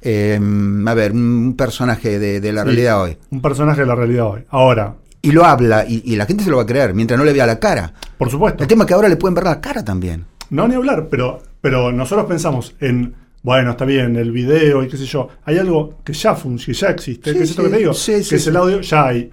Eh, 0.00 0.38
a 0.86 0.94
ver, 0.94 1.12
un 1.12 1.54
personaje 1.56 2.18
de, 2.18 2.40
de 2.40 2.52
la 2.52 2.62
Sí, 2.62 2.66
realidad 2.68 3.02
hoy. 3.02 3.18
Un 3.30 3.40
personaje 3.42 3.80
de 3.80 3.86
la 3.86 3.94
realidad 3.94 4.26
hoy. 4.26 4.44
Ahora, 4.50 4.94
Y 5.20 5.30
lo 5.32 5.44
habla 5.44 5.84
y, 5.86 6.02
y 6.04 6.16
la 6.16 6.26
gente 6.26 6.44
se 6.44 6.50
lo 6.50 6.56
va 6.58 6.62
a 6.64 6.66
creer 6.66 6.94
mientras 6.94 7.18
no 7.18 7.24
le 7.24 7.32
vea 7.32 7.46
la 7.46 7.58
cara. 7.60 7.94
por 8.18 8.30
supuesto, 8.30 8.62
El 8.62 8.68
tema 8.68 8.84
es 8.84 8.88
que 8.88 8.94
ahora 8.94 9.08
le 9.08 9.16
pueden 9.16 9.34
ver 9.34 9.44
la 9.44 9.60
cara 9.60 9.84
también. 9.84 10.26
no 10.50 10.66
ni 10.68 10.74
hablar, 10.74 11.08
pero, 11.08 11.40
pero 11.60 11.90
nosotros 11.92 12.26
pensamos 12.26 12.74
en, 12.80 13.14
bueno, 13.42 13.72
está 13.72 13.84
bien, 13.84 14.16
el 14.16 14.30
video 14.32 14.82
y 14.84 14.88
qué 14.88 14.96
sé 14.96 15.04
yo. 15.06 15.28
Hay 15.44 15.58
algo 15.58 15.98
que 16.04 16.12
ya 16.12 16.34
funciona, 16.34 16.78
ya 16.78 16.88
existe, 16.90 17.30
Sí, 17.32 17.36
que 17.38 17.42
es 17.44 17.50
esto 17.50 17.62
sí, 17.62 17.68
que 17.68 17.72
te 17.74 17.78
digo, 17.80 17.94
sí, 17.94 18.12
que 18.28 18.36
es 18.36 18.46
el 18.46 18.56
audio. 18.56 18.80
Ya 18.80 19.06
hay 19.08 19.30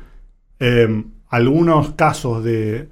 eh, 0.59 1.03
algunos 1.29 1.91
casos 1.93 2.43
de 2.43 2.89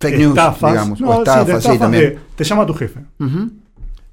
Fake 0.00 0.16
news, 0.18 0.30
estafas. 0.30 0.72
digamos. 0.72 1.00
no, 1.00 1.08
o 1.10 1.12
sí, 1.12 1.18
de 1.18 1.22
estafas, 1.22 1.48
estafas 1.58 1.78
también. 1.78 2.02
de- 2.04 2.18
te 2.34 2.44
llama 2.44 2.66
tu 2.66 2.74
jefe 2.74 3.00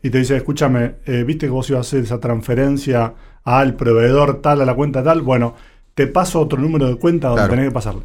y 0.03 0.09
te 0.09 0.19
dice, 0.19 0.35
escúchame, 0.37 0.95
eh, 1.05 1.23
viste 1.25 1.47
que 1.47 1.51
vos 1.51 1.69
ibas 1.69 1.79
a 1.79 1.81
hacer 1.87 2.03
esa 2.03 2.19
transferencia 2.19 3.13
al 3.43 3.73
proveedor 3.75 4.41
tal, 4.41 4.61
a 4.61 4.65
la 4.65 4.75
cuenta 4.75 5.03
tal. 5.03 5.21
Bueno, 5.21 5.55
te 5.95 6.05
paso 6.07 6.39
otro 6.41 6.59
número 6.61 6.87
de 6.87 6.95
cuenta 6.97 7.29
donde 7.29 7.41
Claro. 7.41 7.53
tenés 7.53 7.69
que 7.69 7.73
pasarle. 7.73 8.01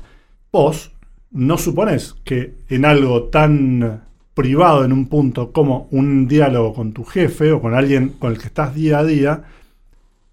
Vos 0.50 0.92
no 1.32 1.58
suponés 1.58 2.14
que 2.24 2.54
en 2.68 2.84
algo 2.86 3.24
tan 3.24 4.02
privado 4.34 4.84
en 4.84 4.92
un 4.92 5.06
punto 5.06 5.52
como 5.52 5.88
un 5.90 6.26
diálogo 6.28 6.74
con 6.74 6.92
tu 6.92 7.04
jefe 7.04 7.52
o 7.52 7.60
con 7.60 7.74
alguien 7.74 8.10
con 8.18 8.32
el 8.32 8.38
que 8.38 8.46
estás 8.46 8.74
día 8.74 8.98
a 8.98 9.04
día, 9.04 9.42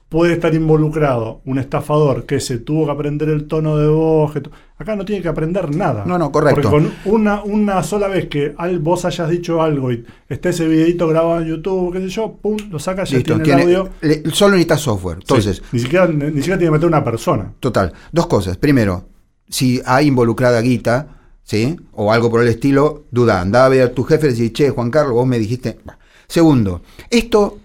puede 0.07 0.33
estar 0.33 0.55
involucrado 0.55 1.41
un 1.45 1.59
estafador 1.59 2.25
que 2.25 2.39
se 2.39 2.57
tuvo 2.57 2.85
que 2.85 2.91
aprender 2.91 3.29
el 3.29 3.45
tono 3.45 3.77
de 3.77 3.87
voz. 3.87 4.31
que 4.33 4.41
Acá 4.79 4.95
no 4.95 5.05
tiene 5.05 5.21
que 5.21 5.27
aprender 5.27 5.75
nada. 5.75 6.03
No, 6.07 6.17
no, 6.17 6.31
correcto. 6.31 6.61
Porque 6.69 6.87
con 6.87 7.13
una, 7.13 7.43
una 7.43 7.83
sola 7.83 8.07
vez 8.07 8.27
que 8.27 8.55
al, 8.57 8.79
vos 8.79 9.05
hayas 9.05 9.29
dicho 9.29 9.61
algo 9.61 9.91
y 9.91 10.03
esté 10.27 10.49
ese 10.49 10.67
videito 10.67 11.07
grabado 11.07 11.41
en 11.41 11.47
YouTube, 11.49 11.91
qué 11.93 11.99
sé 11.99 12.09
yo, 12.09 12.37
pum, 12.41 12.57
lo 12.71 12.79
sacas, 12.79 13.09
ya 13.11 13.17
Listo, 13.17 13.33
tiene 13.35 13.43
tiene- 13.43 13.61
el 13.73 13.75
audio. 13.81 13.89
le- 14.01 14.23
solo 14.31 14.51
necesitas 14.53 14.81
software. 14.81 15.17
Entonces, 15.19 15.57
Sí, 15.57 15.63
ni, 15.73 15.79
siquiera, 15.79 16.07
ni 16.07 16.25
siquiera 16.37 16.57
tiene 16.57 16.67
que 16.67 16.71
meter 16.71 16.87
una 16.87 17.03
persona. 17.03 17.51
Total. 17.59 17.93
Dos 18.11 18.25
cosas. 18.27 18.57
Primero, 18.57 19.03
si 19.47 19.79
hay 19.85 20.07
involucrada 20.07 20.59
guita, 20.61 21.18
¿sí? 21.49 21.79
O 21.93 22.11
algo 22.11 22.29
por 22.29 22.43
el 22.43 22.47
estilo, 22.47 23.05
duda. 23.09 23.41
Andá 23.41 23.65
a 23.65 23.69
ver 23.69 23.81
a 23.81 23.91
tu 23.91 24.03
jefe 24.03 24.29
y 24.37 24.51
che, 24.51 24.69
Juan 24.69 24.91
Carlos, 24.91 25.15
vos 25.15 25.25
me 25.25 25.39
dijiste. 25.39 25.79
Segundo, 26.27 26.83
esto 27.09 27.57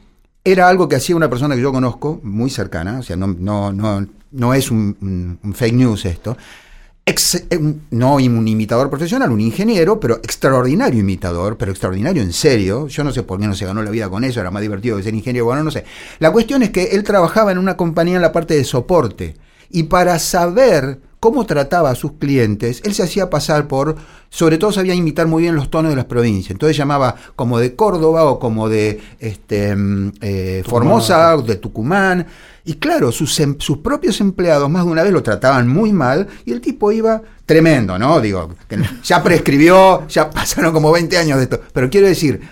era 0.42 0.68
algo 0.68 0.88
que 0.88 0.96
hacía 0.96 1.14
una 1.14 1.28
persona 1.28 1.54
que 1.54 1.60
yo 1.60 1.70
conozco, 1.70 2.18
muy 2.22 2.48
cercana, 2.48 3.00
o 3.00 3.02
sea, 3.02 3.16
no, 3.16 3.26
no, 3.26 3.72
no, 3.72 4.06
no 4.30 4.54
es 4.54 4.70
un, 4.70 5.38
fake 5.54 5.74
news 5.74 6.06
esto. 6.06 6.34
No 7.90 8.14
un 8.14 8.48
imitador 8.48 8.88
profesional, 8.88 9.30
un 9.30 9.42
ingeniero, 9.42 10.00
pero 10.00 10.14
extraordinario 10.16 11.00
imitador, 11.00 11.58
pero 11.58 11.70
extraordinario 11.70 12.22
en 12.22 12.32
serio. 12.32 12.88
Yo 12.88 13.04
no 13.04 13.12
sé 13.12 13.22
por 13.22 13.38
qué 13.38 13.46
no 13.46 13.54
se 13.54 13.66
ganó 13.66 13.82
la 13.82 13.90
vida 13.90 14.08
con 14.08 14.24
eso, 14.24 14.40
era 14.40 14.50
más 14.50 14.62
divertido 14.62 14.96
que 14.96 15.02
ser 15.02 15.14
ingeniero, 15.14 15.44
bueno, 15.44 15.62
no 15.62 15.70
sé. 15.70 15.84
La 16.20 16.32
cuestión 16.32 16.62
es 16.62 16.70
que 16.70 16.84
él 16.84 17.04
trabajaba 17.04 17.52
en 17.52 17.58
una 17.58 17.76
compañía 17.76 18.16
en 18.16 18.22
la 18.22 18.32
parte 18.32 18.54
de 18.54 18.64
soporte 18.64 19.36
y 19.68 19.82
para 19.82 20.18
saber 20.18 21.00
cómo 21.24 21.46
trataba 21.46 21.88
a 21.88 21.94
sus 21.94 22.12
clientes, 22.12 22.82
él 22.84 22.92
se 22.92 23.02
hacía 23.02 23.30
pasar 23.30 23.66
por, 23.66 23.96
sobre 24.28 24.58
todo 24.58 24.72
sabía 24.72 24.94
imitar 24.94 25.26
muy 25.26 25.44
bien 25.44 25.54
los 25.54 25.70
tonos 25.70 25.88
de 25.88 25.96
las 25.96 26.04
provincias. 26.04 26.50
Entonces 26.50 26.76
llamaba 26.76 27.14
como 27.34 27.58
de 27.58 27.74
Córdoba 27.74 28.24
o 28.24 28.38
como 28.38 28.68
de 28.68 29.00
este, 29.18 29.74
mm, 29.74 30.12
eh, 30.20 30.62
Formosa, 30.68 31.34
o 31.36 31.40
de 31.40 31.56
Tucumán. 31.56 32.26
Y 32.66 32.74
claro, 32.74 33.10
sus, 33.10 33.40
em- 33.40 33.56
sus 33.58 33.78
propios 33.78 34.20
empleados 34.20 34.68
más 34.68 34.84
de 34.84 34.90
una 34.90 35.02
vez 35.02 35.14
lo 35.14 35.22
trataban 35.22 35.66
muy 35.66 35.94
mal 35.94 36.28
y 36.44 36.52
el 36.52 36.60
tipo 36.60 36.92
iba 36.92 37.22
tremendo, 37.46 37.98
¿no? 37.98 38.20
Digo, 38.20 38.50
que 38.68 38.76
ya 39.02 39.22
prescribió, 39.22 40.06
ya 40.08 40.28
pasaron 40.28 40.74
como 40.74 40.92
20 40.92 41.16
años 41.16 41.38
de 41.38 41.44
esto. 41.44 41.58
Pero 41.72 41.88
quiero 41.88 42.06
decir, 42.06 42.42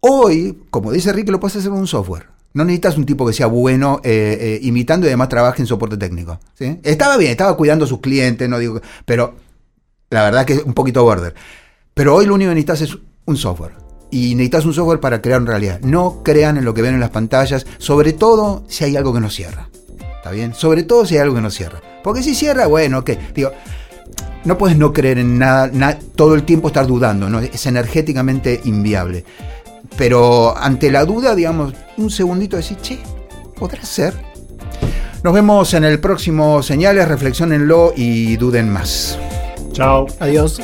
hoy, 0.00 0.58
como 0.70 0.90
dice 0.90 1.12
Rick, 1.12 1.28
lo 1.28 1.38
puedes 1.38 1.56
hacer 1.56 1.68
con 1.68 1.80
un 1.80 1.86
software. 1.86 2.28
No 2.56 2.64
necesitas 2.64 2.96
un 2.96 3.04
tipo 3.04 3.26
que 3.26 3.34
sea 3.34 3.46
bueno 3.48 4.00
eh, 4.02 4.38
eh, 4.40 4.58
imitando 4.62 5.06
y 5.06 5.08
además 5.10 5.28
trabaje 5.28 5.60
en 5.60 5.66
soporte 5.66 5.96
técnico. 5.98 6.40
¿sí? 6.54 6.80
Estaba 6.82 7.16
bien, 7.18 7.32
estaba 7.32 7.54
cuidando 7.56 7.84
a 7.84 7.88
sus 7.88 8.00
clientes, 8.00 8.48
no 8.48 8.58
digo, 8.58 8.80
pero 9.04 9.34
la 10.08 10.22
verdad 10.24 10.46
que 10.46 10.54
es 10.54 10.62
un 10.62 10.72
poquito 10.72 11.02
border. 11.04 11.34
Pero 11.92 12.14
hoy 12.14 12.24
lo 12.24 12.34
único 12.34 12.48
que 12.50 12.54
necesitas 12.54 12.80
es 12.80 12.96
un 13.26 13.36
software. 13.36 13.72
Y 14.10 14.34
necesitas 14.36 14.64
un 14.64 14.72
software 14.72 15.00
para 15.00 15.20
crear 15.20 15.40
una 15.42 15.50
realidad. 15.50 15.80
No 15.82 16.22
crean 16.22 16.56
en 16.56 16.64
lo 16.64 16.72
que 16.72 16.80
ven 16.80 16.94
en 16.94 17.00
las 17.00 17.10
pantallas, 17.10 17.66
sobre 17.78 18.12
todo 18.14 18.64
si 18.68 18.84
hay 18.84 18.96
algo 18.96 19.12
que 19.12 19.20
no 19.20 19.28
cierra. 19.28 19.68
¿Está 20.16 20.30
bien? 20.30 20.54
Sobre 20.54 20.82
todo 20.84 21.04
si 21.04 21.16
hay 21.16 21.20
algo 21.20 21.34
que 21.34 21.42
no 21.42 21.50
cierra. 21.50 21.82
Porque 22.02 22.22
si 22.22 22.34
cierra, 22.34 22.66
bueno, 22.68 23.00
ok. 23.00 23.10
Digo, 23.34 23.50
no 24.44 24.56
puedes 24.56 24.78
no 24.78 24.92
creer 24.92 25.18
en 25.18 25.38
nada, 25.38 25.68
na- 25.72 25.98
todo 25.98 26.34
el 26.34 26.44
tiempo 26.44 26.68
estar 26.68 26.86
dudando, 26.86 27.28
¿no? 27.28 27.40
Es 27.40 27.66
energéticamente 27.66 28.60
inviable. 28.64 29.24
Pero 29.96 30.56
ante 30.56 30.90
la 30.90 31.04
duda, 31.04 31.34
digamos, 31.34 31.74
un 31.96 32.10
segundito 32.10 32.56
decir, 32.56 32.76
che, 32.78 32.98
¿podrá 33.58 33.84
ser? 33.84 34.14
Nos 35.22 35.32
vemos 35.32 35.72
en 35.74 35.84
el 35.84 35.98
próximo 35.98 36.62
Señales, 36.62 37.08
reflexionenlo 37.08 37.92
y 37.96 38.36
duden 38.36 38.70
más. 38.70 39.18
Chao. 39.72 40.06
Adiós. 40.20 40.60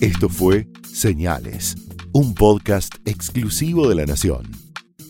Esto 0.00 0.28
fue 0.28 0.66
Señales, 0.92 1.76
un 2.12 2.34
podcast 2.34 2.94
exclusivo 3.04 3.88
de 3.88 3.94
La 3.94 4.06
Nación. 4.06 4.50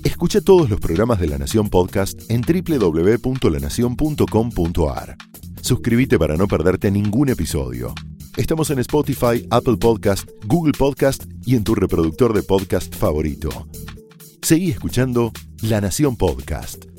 Escucha 0.05 0.41
todos 0.41 0.71
los 0.71 0.81
programas 0.81 1.21
de 1.21 1.27
La 1.27 1.39
Nación 1.39 1.69
Podcast 1.69 2.23
en 2.31 2.43
www.lanacion.com.ar. 2.43 5.17
Suscríbete 5.61 6.19
para 6.19 6.37
no 6.37 6.47
perderte 6.47 6.91
ningún 6.91 7.29
episodio. 7.29 7.95
Estamos 8.37 8.71
en 8.71 8.79
Spotify, 8.81 9.47
Apple 9.51 9.77
Podcast, 9.77 10.29
Google 10.47 10.73
Podcast 10.79 11.25
y 11.45 11.57
en 11.57 11.65
tu 11.65 11.75
reproductor 11.75 12.33
de 12.35 12.43
podcast 12.43 12.95
favorito. 12.95 13.49
Seguí 14.43 14.71
escuchando 14.71 15.33
La 15.63 15.81
Nación 15.81 16.17
Podcast. 16.17 16.96